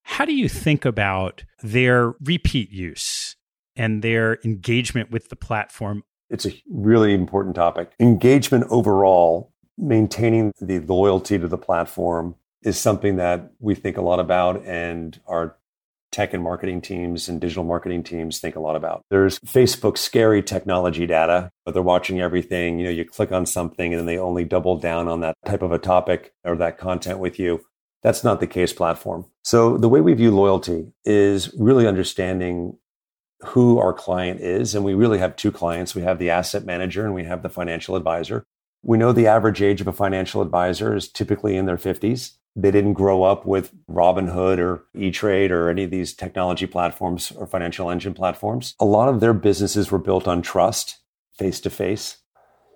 [0.02, 3.36] how do you think about their repeat use
[3.76, 6.04] and their engagement with the platform?
[6.30, 7.92] It's a really important topic.
[8.00, 14.20] Engagement overall, maintaining the loyalty to the platform is something that we think a lot
[14.20, 15.58] about and are
[16.18, 19.04] tech and marketing teams and digital marketing teams think a lot about.
[19.12, 22.80] There's Facebook scary technology data, but they're watching everything.
[22.80, 25.62] You know, you click on something and then they only double down on that type
[25.62, 27.62] of a topic or that content with you.
[28.02, 29.26] That's not the CAIS platform.
[29.44, 32.80] So the way we view loyalty is really understanding
[33.42, 34.74] who our client is.
[34.74, 35.94] And we really have two clients.
[35.94, 38.44] We have the asset manager and we have the financial advisor.
[38.84, 42.34] We know the average age of a financial advisor is typically in their 50s.
[42.56, 47.46] They didn't grow up with Robinhood or E-Trade or any of these technology platforms or
[47.46, 48.74] financial engine platforms.
[48.80, 50.98] A lot of their businesses were built on trust,
[51.38, 52.18] face to face.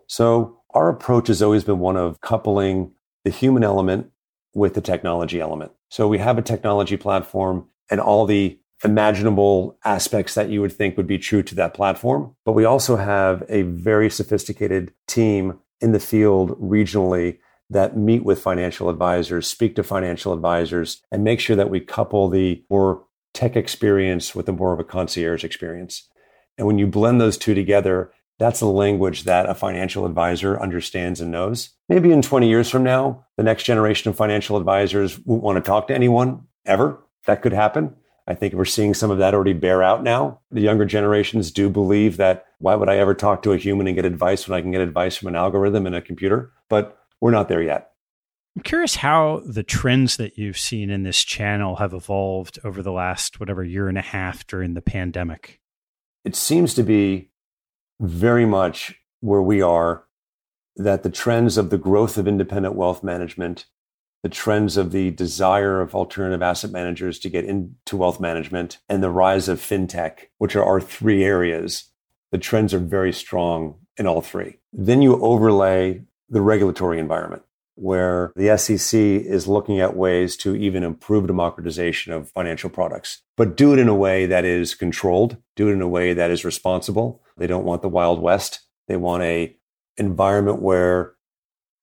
[0.07, 2.91] So our approach has always been one of coupling
[3.23, 4.11] the human element
[4.53, 5.71] with the technology element.
[5.89, 10.97] So we have a technology platform and all the imaginable aspects that you would think
[10.97, 12.35] would be true to that platform.
[12.45, 17.39] But we also have a very sophisticated team in the field regionally
[17.69, 22.29] that meet with financial advisors, speak to financial advisors, and make sure that we couple
[22.29, 26.09] the more tech experience with the more of a concierge experience.
[26.57, 31.21] And when you blend those two together, that's the language that a financial advisor understands
[31.21, 31.69] and knows.
[31.87, 35.61] Maybe in 20 years from now, the next generation of financial advisors won't want to
[35.61, 36.99] talk to anyone ever.
[37.25, 37.95] That could happen.
[38.27, 40.39] I think we're seeing some of that already bear out now.
[40.51, 43.95] The younger generations do believe that why would I ever talk to a human and
[43.95, 46.51] get advice when I can get advice from an algorithm and a computer?
[46.69, 47.91] But we're not there yet.
[48.55, 52.91] I'm curious how the trends that you've seen in this channel have evolved over the
[52.91, 55.61] last, whatever, year and a half during the pandemic.
[56.25, 57.31] It seems to be
[57.99, 60.03] very much where we are
[60.75, 63.65] that the trends of the growth of independent wealth management,
[64.23, 69.01] the trends of the desire of alternative asset managers to get into wealth management, and
[69.01, 71.85] the rise of fintech, which are our three areas,
[72.31, 74.59] the trends are very strong in all three.
[74.71, 77.43] Then you overlay the regulatory environment
[77.75, 83.57] where the SEC is looking at ways to even improve democratization of financial products, but
[83.57, 86.45] do it in a way that is controlled, do it in a way that is
[86.45, 87.23] responsible.
[87.37, 88.59] They don't want the Wild West.
[88.87, 89.55] They want a
[89.97, 91.13] environment where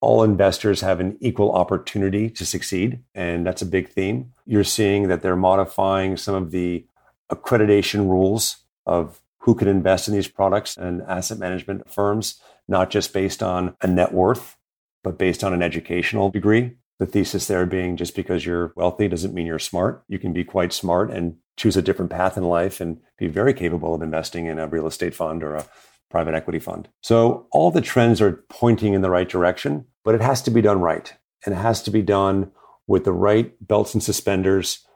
[0.00, 3.00] all investors have an equal opportunity to succeed.
[3.14, 4.32] And that's a big theme.
[4.46, 6.86] You're seeing that they're modifying some of the
[7.30, 13.12] accreditation rules of who can invest in these products and asset management firms not just
[13.12, 14.56] based on a net worth,
[15.02, 16.76] but based on an educational degree.
[16.98, 20.04] The thesis there being just because you're wealthy doesn't mean you're smart.
[20.08, 23.54] You can be quite smart and choose a different path in life and be very
[23.54, 25.66] capable of investing in a real estate fund or a
[26.10, 26.88] private equity fund.
[27.02, 30.62] So all the trends are pointing in the right direction, but it has to be
[30.62, 31.12] done right.
[31.44, 32.50] And it has to be done
[32.86, 34.86] with the right belts and suspenders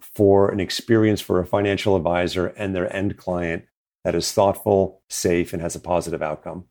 [0.00, 3.64] for an experience for a financial advisor and their end client
[4.04, 6.64] that is thoughtful, safe, and has a positive outcome.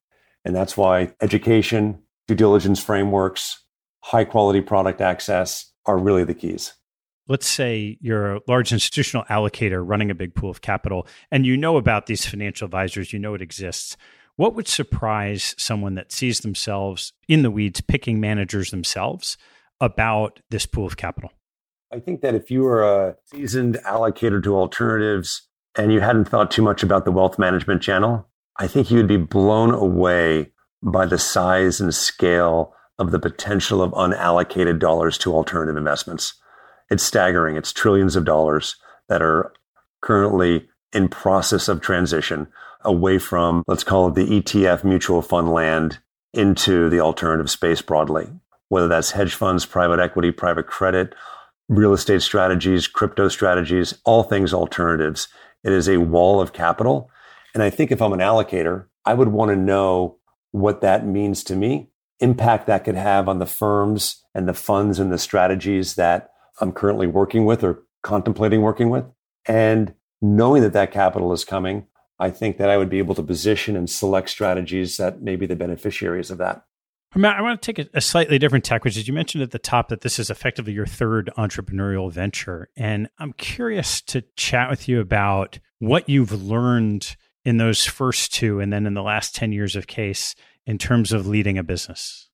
[0.44, 3.64] And that's why education, due diligence frameworks,
[4.04, 6.74] high quality product access are really the keys.
[7.28, 11.56] Let's say you're a large institutional allocator running a big pool of capital and you
[11.56, 13.96] know about these financial advisors, you know it exists.
[14.36, 19.38] What would surprise someone that sees themselves in the weeds picking managers themselves
[19.80, 21.32] about this pool of capital?
[21.94, 26.50] I think that if you are a seasoned allocator to alternatives and you hadn't thought
[26.50, 31.18] too much about the wealth management channel, I think you'd be blown away by the
[31.18, 36.34] size and scale of the potential of unallocated dollars to alternative investments.
[36.92, 37.56] It's staggering.
[37.56, 38.76] It's trillions of dollars
[39.10, 39.52] that are
[40.02, 42.48] currently in process of transition
[42.82, 46.00] away from, let's call it the ETF mutual fund land
[46.34, 48.28] into the alternative space broadly,
[48.70, 51.16] whether that's hedge funds, private equity, private credit,
[51.70, 55.28] real estate strategies, crypto strategies, all things alternatives.
[55.64, 57.10] It is a wall of capital
[57.54, 60.18] and I think if I'm an allocator, I would want to know
[60.52, 65.00] what that means to me, impact that could have on the firms and the funds
[65.00, 69.06] and the strategies that I'm currently working with or contemplating working with.
[69.46, 71.88] And knowing that that capital is coming,
[72.20, 75.46] I think that I would be able to position and select strategies that may be
[75.46, 76.66] the beneficiaries of that.
[77.14, 79.60] Matt, I want to take a, slightly different tack, which is you mentioned at the
[79.60, 82.70] top that this is effectively your third entrepreneurial venture.
[82.78, 88.62] And I'm curious to chat with you about what you've learned in those first two
[88.62, 90.36] and then in the last 10 years of CAIS
[90.66, 92.30] in terms of leading a business?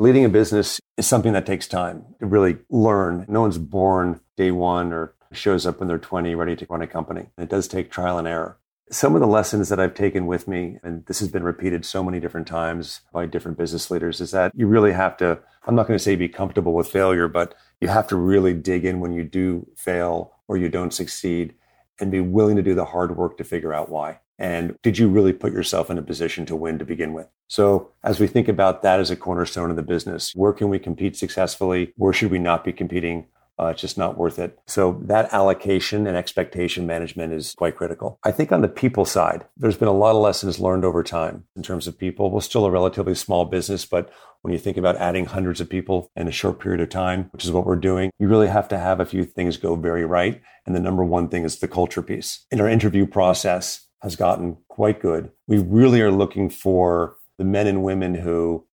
[0.00, 3.26] Leading a business is something that takes time to really learn.
[3.28, 6.86] No one's born day one or shows up when they're 20 ready to run a
[6.86, 7.26] company.
[7.36, 8.56] It does take trial and error.
[8.90, 12.02] Some of the lessons that I've taken with me, and this has been repeated so
[12.02, 15.86] many different times by different business leaders, is that you really have to, I'm not
[15.86, 19.12] going to say be comfortable with failure, but you have to really dig in when
[19.12, 21.52] you do fail or you don't succeed
[22.00, 24.20] and be willing to do the hard work to figure out why.
[24.40, 27.28] And did you really put yourself in a position to win to begin with?
[27.46, 30.78] So as we think about that as a cornerstone of the business, where can we
[30.78, 31.92] compete successfully?
[31.96, 33.26] Where should we not be competing?
[33.58, 34.58] Uh, it's just not worth it.
[34.66, 38.18] So that allocation and expectation management is quite critical.
[38.24, 41.44] I think on the people side, there's been a lot of lessons learned over time
[41.54, 42.30] in terms of people.
[42.30, 44.10] We're still a relatively small business, but
[44.40, 47.44] when you think about adding hundreds of people in a short period of time, which
[47.44, 50.40] is what we're doing, you really have to have a few things go very right.
[50.64, 52.46] And the number one thing is the culture piece.
[52.50, 55.30] In our interview process has gotten quite good.
[55.46, 58.66] We really are looking for the men and women who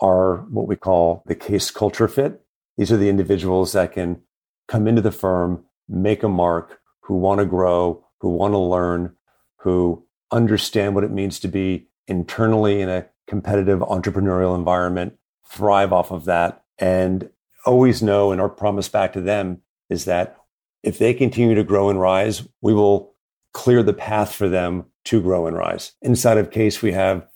[0.00, 2.40] are what we call the CAIS culture fit.
[2.76, 4.22] These are the individuals that can
[4.68, 9.16] come into the firm, make a mark, who want to grow, who want to learn,
[9.56, 15.14] who understand what it means to be internally in a competitive entrepreneurial environment,
[15.48, 17.30] thrive off of that, and
[17.64, 20.36] always know, and our promise back to them is that
[20.82, 23.14] if they continue to grow and rise, we will
[23.58, 25.90] clear the path for them to grow and rise.
[26.00, 27.26] Inside of CAIS, we have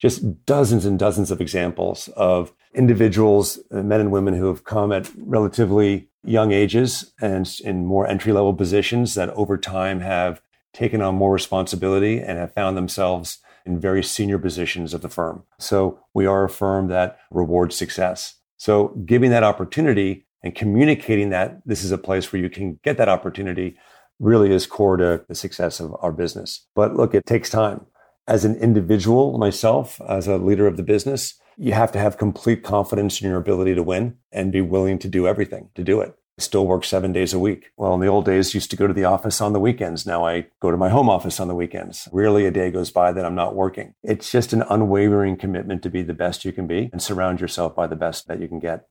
[0.00, 4.92] just dozens and dozens of examples of individuals, uh, men and women who have come
[4.92, 10.40] at relatively young ages and in more entry level positions that over time have
[10.72, 15.42] taken on more responsibility and have found themselves in very senior positions of the firm.
[15.58, 18.36] So we are a firm that rewards success.
[18.56, 22.98] So giving that opportunity and communicating that this is a place where you can get
[22.98, 23.76] that opportunity
[24.22, 26.66] really is core to the success of our business.
[26.74, 27.86] But look, it takes time.
[28.28, 32.62] As an individual, myself, as a leader of the business, you have to have complete
[32.62, 36.14] confidence in your ability to win and be willing to do everything to do it.
[36.38, 37.72] I still work seven days a week.
[37.76, 40.06] Well, in the old days, used to go to the office on the weekends.
[40.06, 42.08] Now I go to my home office on the weekends.
[42.10, 43.94] Rarely a day goes by that I'm not working.
[44.02, 47.74] It's just an unwavering commitment to be the best you can be and surround yourself
[47.74, 48.86] by the best that you can get.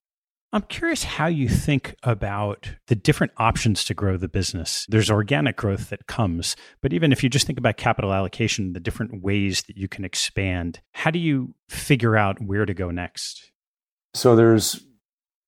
[0.54, 4.86] I'm curious how you think about the different options to grow the business.
[4.90, 8.82] There's organic growth that comes, but even if you just think about capital allocation, the
[8.82, 13.50] different ways that you can expand, how do you figure out where to go next?
[14.14, 14.84] So there's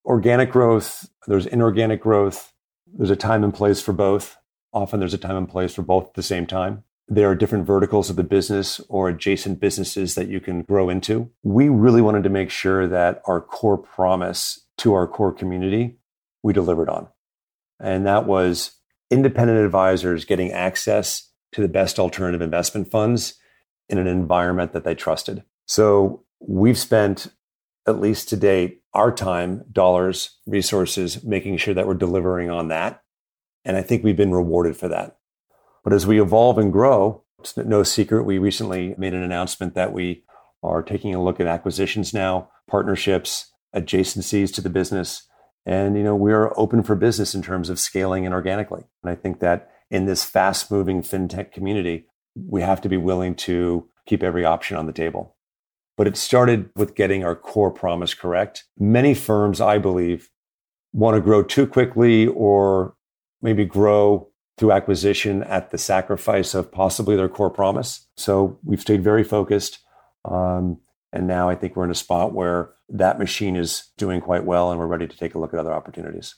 [0.06, 2.54] organic growth, there's inorganic growth,
[2.88, 4.38] there's a time and place for both.
[4.72, 6.86] Often there's a time and place for both at the same time.
[7.10, 11.30] There are different verticals of the business or adjacent businesses that you can grow into.
[11.44, 15.98] We really wanted to make sure that our core promise to our core community,
[16.42, 17.08] we delivered on.
[17.80, 23.36] And that was independent advisors getting access to the best alternative investment funds
[23.90, 25.44] in an environment that they trusted.
[25.68, 27.28] So we've spent,
[27.88, 33.02] at least to date, our time, dollars, resources, making sure that we're delivering on that.
[33.66, 35.18] And I think we've been rewarded for that.
[35.84, 39.94] But as we evolve and grow, it's no secret, we recently made an announcement that
[39.94, 40.24] we
[40.62, 45.28] are taking a look at acquisitions now, partnerships, adjacencies to the business.
[45.66, 48.84] And, you know, we are open for business in terms of scaling and organically.
[49.02, 53.36] And I think that in this fast moving fintech community, we have to be willing
[53.36, 55.36] to keep every option on the table.
[55.96, 58.66] But it started with getting our core promise correct.
[58.78, 60.30] Many firms, I believe,
[60.92, 62.96] want to grow too quickly or
[63.42, 68.08] maybe grow through acquisition at the sacrifice of possibly their core promise.
[68.18, 69.80] So we've stayed very focused.
[70.26, 70.80] Um,
[71.12, 74.72] and now I think we're in a spot where that machine is doing quite well
[74.72, 76.36] and we're ready to take a look at other opportunities.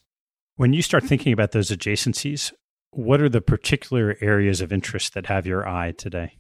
[0.56, 2.54] When you start thinking about those adjacencies,
[2.92, 6.38] what are the particular areas of interest that have your eye today?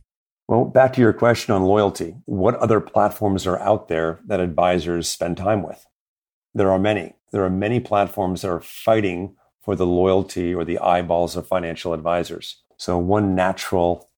[0.47, 2.15] Well, back to your question on loyalty.
[2.25, 5.85] What other platforms are out there that advisors spend time with?
[6.53, 7.15] There are many.
[7.31, 11.93] There are many platforms that are fighting for the loyalty or the eyeballs of financial
[11.93, 12.61] advisors.
[12.77, 14.09] So, one natural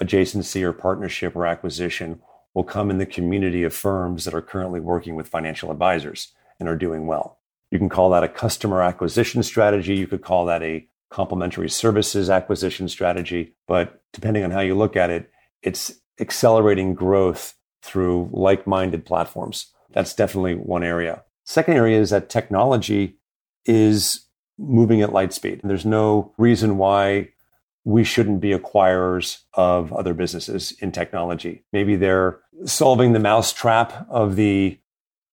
[0.00, 2.20] adjacency or partnership or acquisition
[2.56, 6.70] will come in the community of firms that are currently working with financial advisors and
[6.70, 7.38] are doing well.
[7.70, 9.94] You can call that a customer acquisition strategy.
[9.94, 13.54] You could call that a complementary services acquisition strategy.
[13.68, 15.30] But depending on how you look at it,
[15.60, 17.52] it's accelerating growth
[17.82, 19.70] through like minded platforms.
[19.90, 21.24] That's definitely one area.
[21.44, 23.18] Second area is that technology
[23.66, 25.60] is moving at light speed.
[25.62, 27.32] There's no reason why
[27.86, 31.62] we shouldn't be acquirers of other businesses in technology.
[31.72, 34.80] Maybe they're solving the mousetrap of the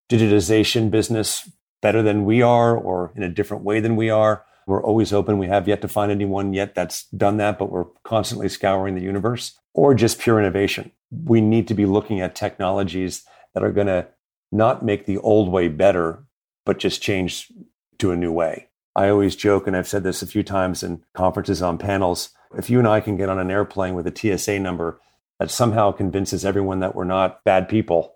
[0.07, 1.49] digitization business
[1.81, 4.45] better than we are or in a different way than we are.
[4.67, 5.39] We're always open.
[5.39, 9.01] We have yet to find anyone yet that's done that, but we're constantly scouring the
[9.01, 10.91] universe or just pure innovation.
[11.09, 13.25] We need to be looking at technologies
[13.55, 14.09] that are going to
[14.51, 16.23] not make the old way better,
[16.67, 17.51] but just change
[17.97, 18.69] to a new way.
[18.95, 22.69] I always joke, and I've said this a few times in conferences on panels if
[22.69, 24.99] you and I can get on an airplane with a TSA number
[25.39, 28.15] that somehow convinces everyone that we're not bad people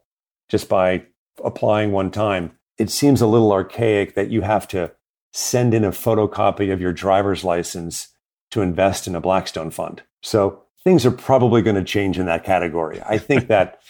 [0.49, 1.03] just by
[1.43, 4.91] applying one time, it seems a little archaic that you have to
[5.33, 8.09] send in a photocopy of your driver's license
[8.51, 10.01] to invest in a Blackstone fund.
[10.21, 13.01] So things are probably going to change in that category.
[13.05, 13.81] I think that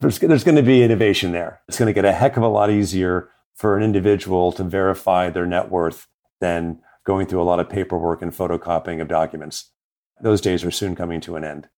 [0.00, 1.60] there's, there's going to be innovation there.
[1.68, 5.28] It's going to get a heck of a lot easier for an individual to verify
[5.28, 6.06] their net worth
[6.40, 9.70] than going through a lot of paperwork and photocopying of documents.
[10.22, 11.68] Those days are soon coming to an end.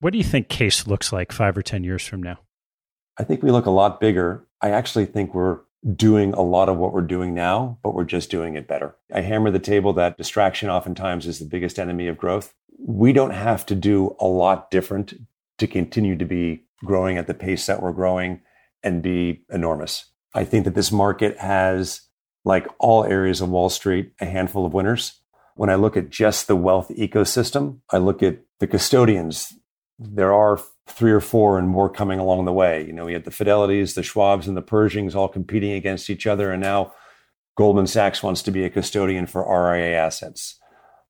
[0.00, 2.38] What do you think CAIS looks like five or 10 years from now?
[3.18, 4.46] I think we look a lot bigger.
[4.60, 5.60] I actually think we're
[5.94, 8.96] doing a lot of what we're doing now, but we're just doing it better.
[9.12, 12.54] I hammer the table that distraction oftentimes is the biggest enemy of growth.
[12.78, 15.14] We don't have to do a lot different
[15.58, 18.40] to continue to be growing at the pace that we're growing
[18.82, 20.06] and be enormous.
[20.34, 22.02] I think that this market has,
[22.44, 25.17] like all areas of Wall Street, a handful of winners.
[25.58, 29.52] When I look at just the wealth ecosystem, I look at the custodians.
[29.98, 32.86] There are three or four and more coming along the way.
[32.86, 36.28] You know, we had the Fidelities, the Schwabs, and the Pershings all competing against each
[36.28, 36.52] other.
[36.52, 36.92] And now
[37.56, 40.60] Goldman Sachs wants to be a custodian for RIA assets.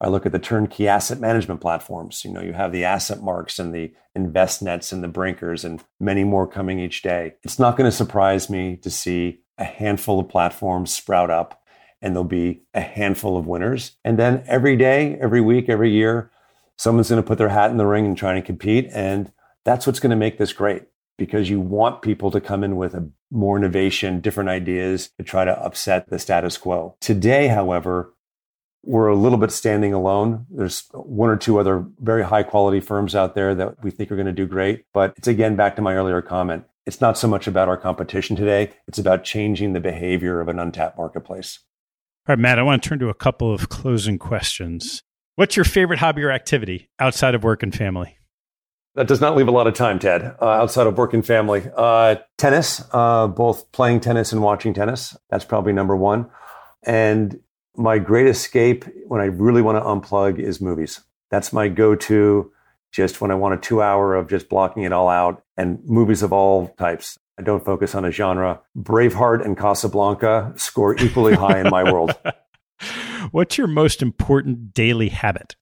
[0.01, 2.24] I look at the turnkey asset management platforms.
[2.24, 6.46] You know, you have the AssetMarks and the Envestnets and the Brinkers and many more
[6.46, 7.34] coming each day.
[7.42, 11.61] It's not going to surprise me to see a handful of platforms sprout up
[12.01, 13.96] and there'll be a handful of winners.
[14.05, 16.30] And then every day, every week, every year,
[16.76, 18.88] someone's going to put their hat in the ring and try to compete.
[18.92, 19.32] And
[19.64, 20.84] that's what's going to make this great
[21.16, 25.44] because you want people to come in with a more innovation, different ideas to try
[25.44, 26.96] to upset the status quo.
[27.01, 28.14] Today, however,
[28.84, 30.46] we're a little bit standing alone.
[30.49, 34.16] There's one or two other very high quality firms out there that we think are
[34.16, 34.84] going to do great.
[34.94, 36.64] But it's again back to my earlier comment.
[36.86, 38.72] It's not so much about our competition today.
[38.86, 41.59] It's about changing the behavior of an untapped marketplace.
[42.29, 45.03] All right, Matt, I want to turn to a couple of closing questions.
[45.37, 48.18] What's your favorite hobby or activity outside of work and family?
[48.97, 51.62] That does not leave a lot of time, Ted, uh, outside of work and family.
[51.74, 55.16] Uh, tennis, uh, both playing tennis and watching tennis.
[55.31, 56.29] That's probably number one.
[56.83, 57.41] And
[57.76, 61.01] my great escape when I really want to unplug is movies.
[61.31, 62.53] That's my go to
[62.93, 66.22] just when I want a two hour of just blocking it all out and movies
[66.22, 67.18] of all types.
[67.39, 68.61] I don't focus on a genre.
[68.76, 72.14] Braveheart and Casablanca score equally high in my world.
[73.30, 75.57] What's your most important daily habit?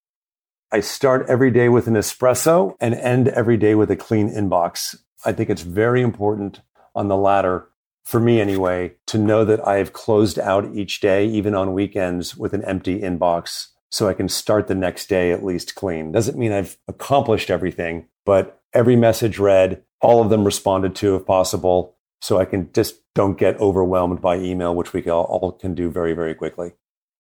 [0.72, 4.96] I start every day with an espresso and end every day with a clean inbox.
[5.24, 6.60] I think it's very important
[6.94, 7.68] on the latter
[8.06, 12.54] for me anyway, to know that I've closed out each day, even on weekends, with
[12.54, 16.12] an empty inbox so I can start the next day at least clean.
[16.12, 21.26] Doesn't mean I've accomplished everything, but every message read, all of them responded to if
[21.26, 25.74] possible, so I can just don't get overwhelmed by email, which we all, all can
[25.74, 26.72] do very, very quickly.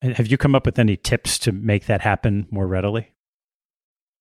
[0.02, 3.12] And have you come up with any tips to make that happen more readily?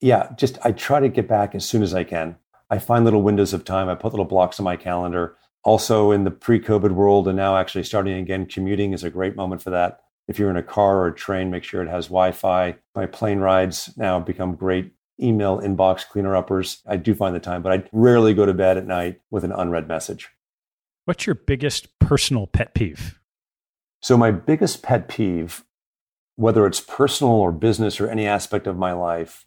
[0.01, 2.37] Yeah, just I try to get back as soon as I can.
[2.69, 3.89] I find little windows of time.
[3.89, 7.83] I put little blocks on my calendar also in the pre-COVID world and now actually
[7.83, 9.99] starting again, commuting is a great moment for that.
[10.27, 12.75] If you're in a car or a train, make sure it has Wi-Fi.
[12.95, 16.81] My plane rides now become great email inbox cleaner uppers.
[16.85, 19.51] I do find the time, but I rarely go to bed at night with an
[19.51, 20.29] unread message.
[21.05, 23.19] What's your biggest personal pet peeve?
[24.01, 25.63] So my biggest pet peeve,
[26.35, 29.45] whether it's personal or business or any aspect of my life,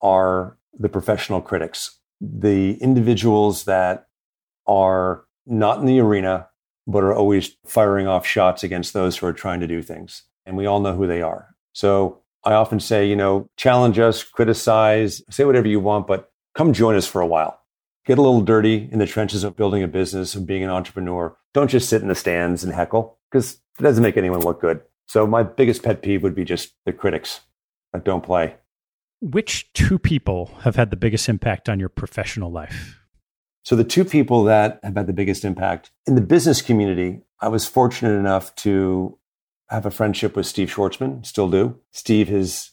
[0.00, 4.08] are the professional critics, the individuals that
[4.66, 6.48] are not in the arena,
[6.86, 10.24] but are always firing off shots against those who are trying to do things.
[10.46, 11.54] And we all know who they are.
[11.72, 16.72] So I often say, you know, challenge us, criticize, say whatever you want, but come
[16.72, 17.60] join us for a while.
[18.04, 21.36] Get a little dirty in the trenches of building a business and being an entrepreneur.
[21.54, 24.80] Don't just sit in the stands and heckle because it doesn't make anyone look good.
[25.06, 27.40] So my biggest pet peeve would be just the critics
[27.92, 28.56] that don't play.
[29.20, 32.98] Which two people have had the biggest impact on your professional life?
[33.64, 37.48] So the two people that have had the biggest impact in the business community, I
[37.48, 39.16] was fortunate enough to
[39.72, 41.78] have a friendship with Steve Schwarzman, still do.
[41.90, 42.70] Steve is,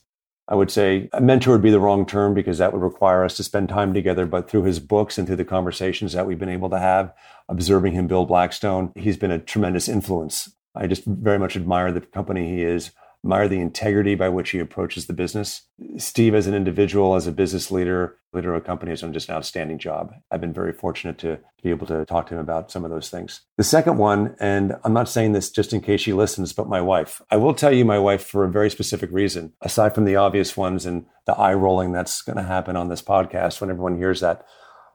[0.48, 3.38] I would say, a mentor would be the wrong term because that would require us
[3.38, 4.26] to spend time together.
[4.26, 7.14] But through his books and through the conversations that we've been able to have,
[7.48, 10.54] observing him build Blackstone, he's been a tremendous influence.
[10.76, 12.92] I just very much admire the company he is
[13.24, 15.64] admire the integrity by which he approaches the business.
[15.98, 19.28] Steve, as an individual, as a business leader, leader of a company, has done just
[19.28, 20.14] an outstanding job.
[20.32, 23.10] I've been very fortunate to be able to talk to him about some of those
[23.10, 23.42] things.
[23.58, 26.80] The second one, and I'm not saying this just in case she listens, but my
[26.80, 27.22] wife.
[27.30, 30.56] I will tell you my wife for a very specific reason, aside from the obvious
[30.56, 34.22] ones and the eye rolling that's going to happen on this podcast when everyone hears
[34.22, 34.46] that.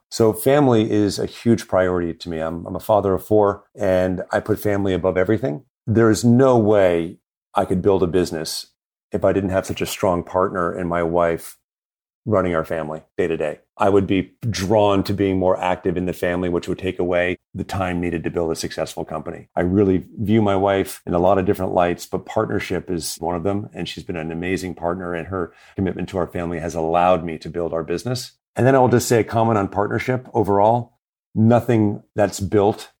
[0.09, 2.39] So family is a huge priority to me.
[2.39, 5.65] I'm, I'm a father of four and I put family above everything.
[5.87, 7.19] There is no way
[7.55, 8.67] I could build a business
[9.11, 11.57] if I didn't have such a strong partner and my wife
[12.25, 13.59] running our family day to day.
[13.77, 17.37] I would be drawn to being more active in the family, which would take away
[17.53, 19.47] the time needed to build a successful company.
[19.55, 23.35] I really view my wife in a lot of different lights, but partnership is one
[23.35, 23.69] of them.
[23.73, 27.37] And she's been an amazing partner and her commitment to our family has allowed me
[27.37, 28.31] to build our business.
[28.55, 30.97] And then I'll just say a comment on partnership overall.
[31.35, 32.91] Nothing that's built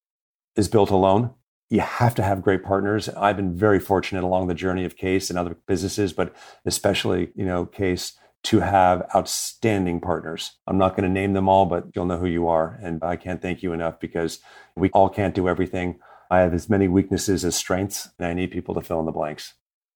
[0.55, 1.33] is built alone.
[1.69, 3.09] You have to have great partners.
[3.09, 6.35] I've been very fortunate along the journey of CAIS and other businesses, but
[6.65, 8.13] especially, you know, CAIS
[8.43, 10.51] to have outstanding partners.
[10.67, 12.79] I'm not going to name them all, but you'll know who you are.
[12.83, 14.39] And I can't thank you enough because
[14.75, 15.99] we all can't do everything.
[16.29, 19.11] I have as many weaknesses as strengths, and I need people to fill in the
[19.11, 19.55] blanks.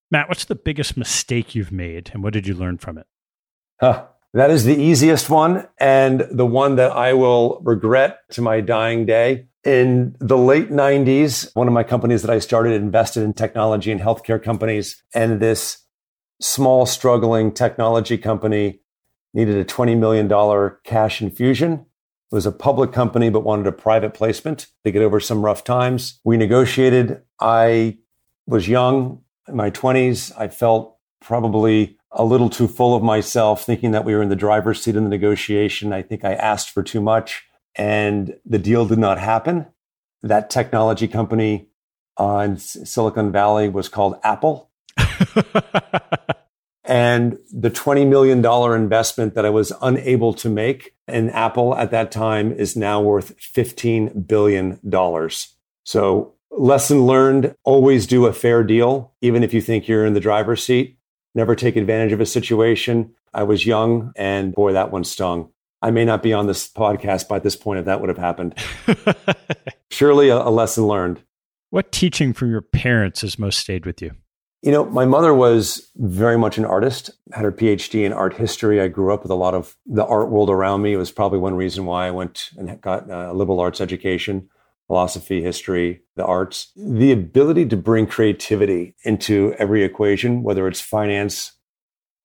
[0.09, 3.05] Matt, what's the biggest mistake you've made, and what did you learn from it?
[3.79, 4.07] Huh.
[4.33, 9.05] That is the easiest one, and the one that I will regret to my dying
[9.05, 9.47] day.
[9.65, 13.99] In the late 90s, one of my companies that I started invested in technology and
[13.99, 15.85] healthcare companies, and this
[16.39, 18.79] small, struggling technology company
[19.33, 21.85] needed a $20 million cash infusion.
[22.31, 25.63] It was a public company, but wanted a private placement to get over some rough
[25.63, 26.19] times.
[26.23, 27.21] We negotiated.
[27.39, 27.97] I
[28.47, 30.31] was young, in my 20s.
[30.37, 34.35] I felt probably a little too full of myself, thinking that we were in the
[34.35, 35.91] driver's seat in the negotiation.
[35.91, 37.43] I think I asked for too much,
[37.79, 39.65] and the deal did not happen.
[40.21, 41.69] That technology company
[42.17, 44.69] on Silicon Valley was called Apple.
[46.83, 52.11] and the $20 million investment that I was unable to make in Apple at that
[52.11, 54.77] time is now worth $15 billion.
[55.85, 60.19] So, lesson learned always do a fair deal, even if you think you're in the
[60.19, 60.97] driver's seat.
[61.33, 63.13] Never take advantage of a situation.
[63.33, 65.51] I was young, and boy, that one stung.
[65.81, 68.55] I may not be on this podcast by this point if that would have happened.
[69.91, 71.21] Surely a, a lesson learned.
[71.69, 74.11] What teaching from your parents has most stayed with you?
[74.61, 78.81] You know, my mother was very much an artist, had her PhD in art history.
[78.81, 80.91] I grew up with a lot of the art world around me.
[80.91, 84.49] It was probably one reason why I went and got a liberal arts education,
[84.87, 86.73] philosophy, history, the arts.
[86.75, 91.53] The ability to bring creativity into every equation, whether it's finance,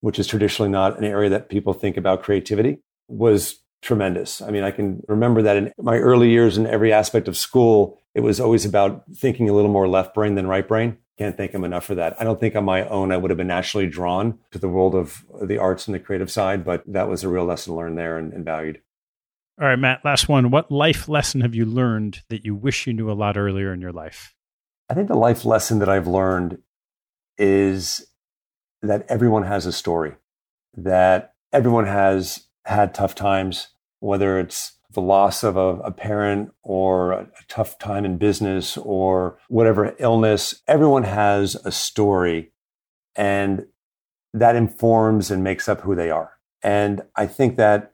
[0.00, 2.78] which is traditionally not an area that people think about creativity,
[3.09, 4.40] was tremendous.
[4.40, 7.98] I mean, I can remember that in my early years in every aspect of school,
[8.14, 10.96] it was always about thinking a little more left brain than right brain.
[11.18, 12.16] Can't thank him enough for that.
[12.18, 14.94] I don't think on my own I would have been naturally drawn to the world
[14.94, 18.18] of the arts and the creative side, but that was a real lesson learned there
[18.18, 18.80] and, and valued.
[19.61, 20.50] All right, Matt, last one.
[20.50, 23.80] What life lesson have you learned that you wish you knew a lot earlier in
[23.80, 24.34] your life?
[24.90, 26.59] I think the life lesson that I've learned
[27.38, 28.07] is
[28.82, 30.14] that everyone has a story,
[30.76, 33.69] that everyone has had tough times,
[34.01, 39.39] whether it's the loss of a, a, parent or a tough time in business or
[39.49, 42.53] whatever illness, everyone has a story
[43.17, 43.67] and
[44.33, 46.33] that informs and makes up who they are.
[46.62, 47.93] And I think that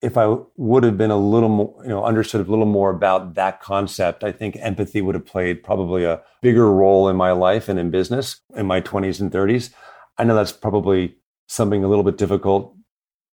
[0.00, 3.34] if I would have been a little more, you know, understood a little more about
[3.34, 7.68] that concept, I think empathy would have played probably a bigger role in my life
[7.68, 9.70] and in business in my 20s and 30s.
[10.18, 12.74] I know that's probably something a little bit difficult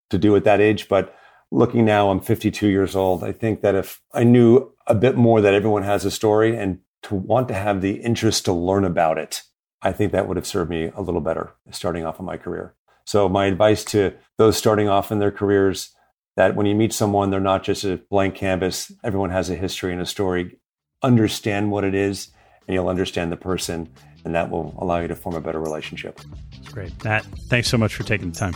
[0.10, 1.16] to do at that age, but
[1.52, 3.24] looking now, I'm 52 years old.
[3.24, 6.80] I think that if I knew a bit more that everyone has a story and
[7.04, 9.44] to want to have the interest to learn about it,
[9.82, 12.74] I think that would have served me a little better starting off in my career.
[13.06, 15.96] So my advice to those starting off in their careers
[16.36, 18.92] that when you meet someone, they're not just a blank canvas.
[19.04, 20.58] Everyone has a history and a story.
[21.04, 22.30] Understand what it is,
[22.68, 23.90] and you'll understand the person,
[24.26, 26.20] and that will allow you to form a better relationship.
[26.52, 27.04] That's great.
[27.04, 28.54] Matt, thanks so much for taking the time.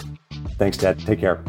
[0.58, 1.00] Thanks, Dad.
[1.00, 1.44] Take care.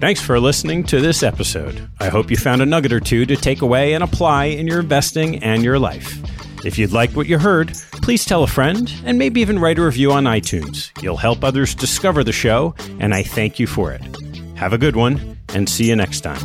[0.00, 1.88] Thanks for listening to this episode.
[2.00, 4.80] I hope you found a nugget or two to take away and apply in your
[4.80, 6.18] investing and your life.
[6.64, 7.72] If you'd like what you heard,
[8.02, 10.90] please tell a friend and maybe even write a review on iTunes.
[11.02, 14.02] You'll help others discover the show, and I thank you for it.
[14.56, 16.40] Have a good one, and see you next time.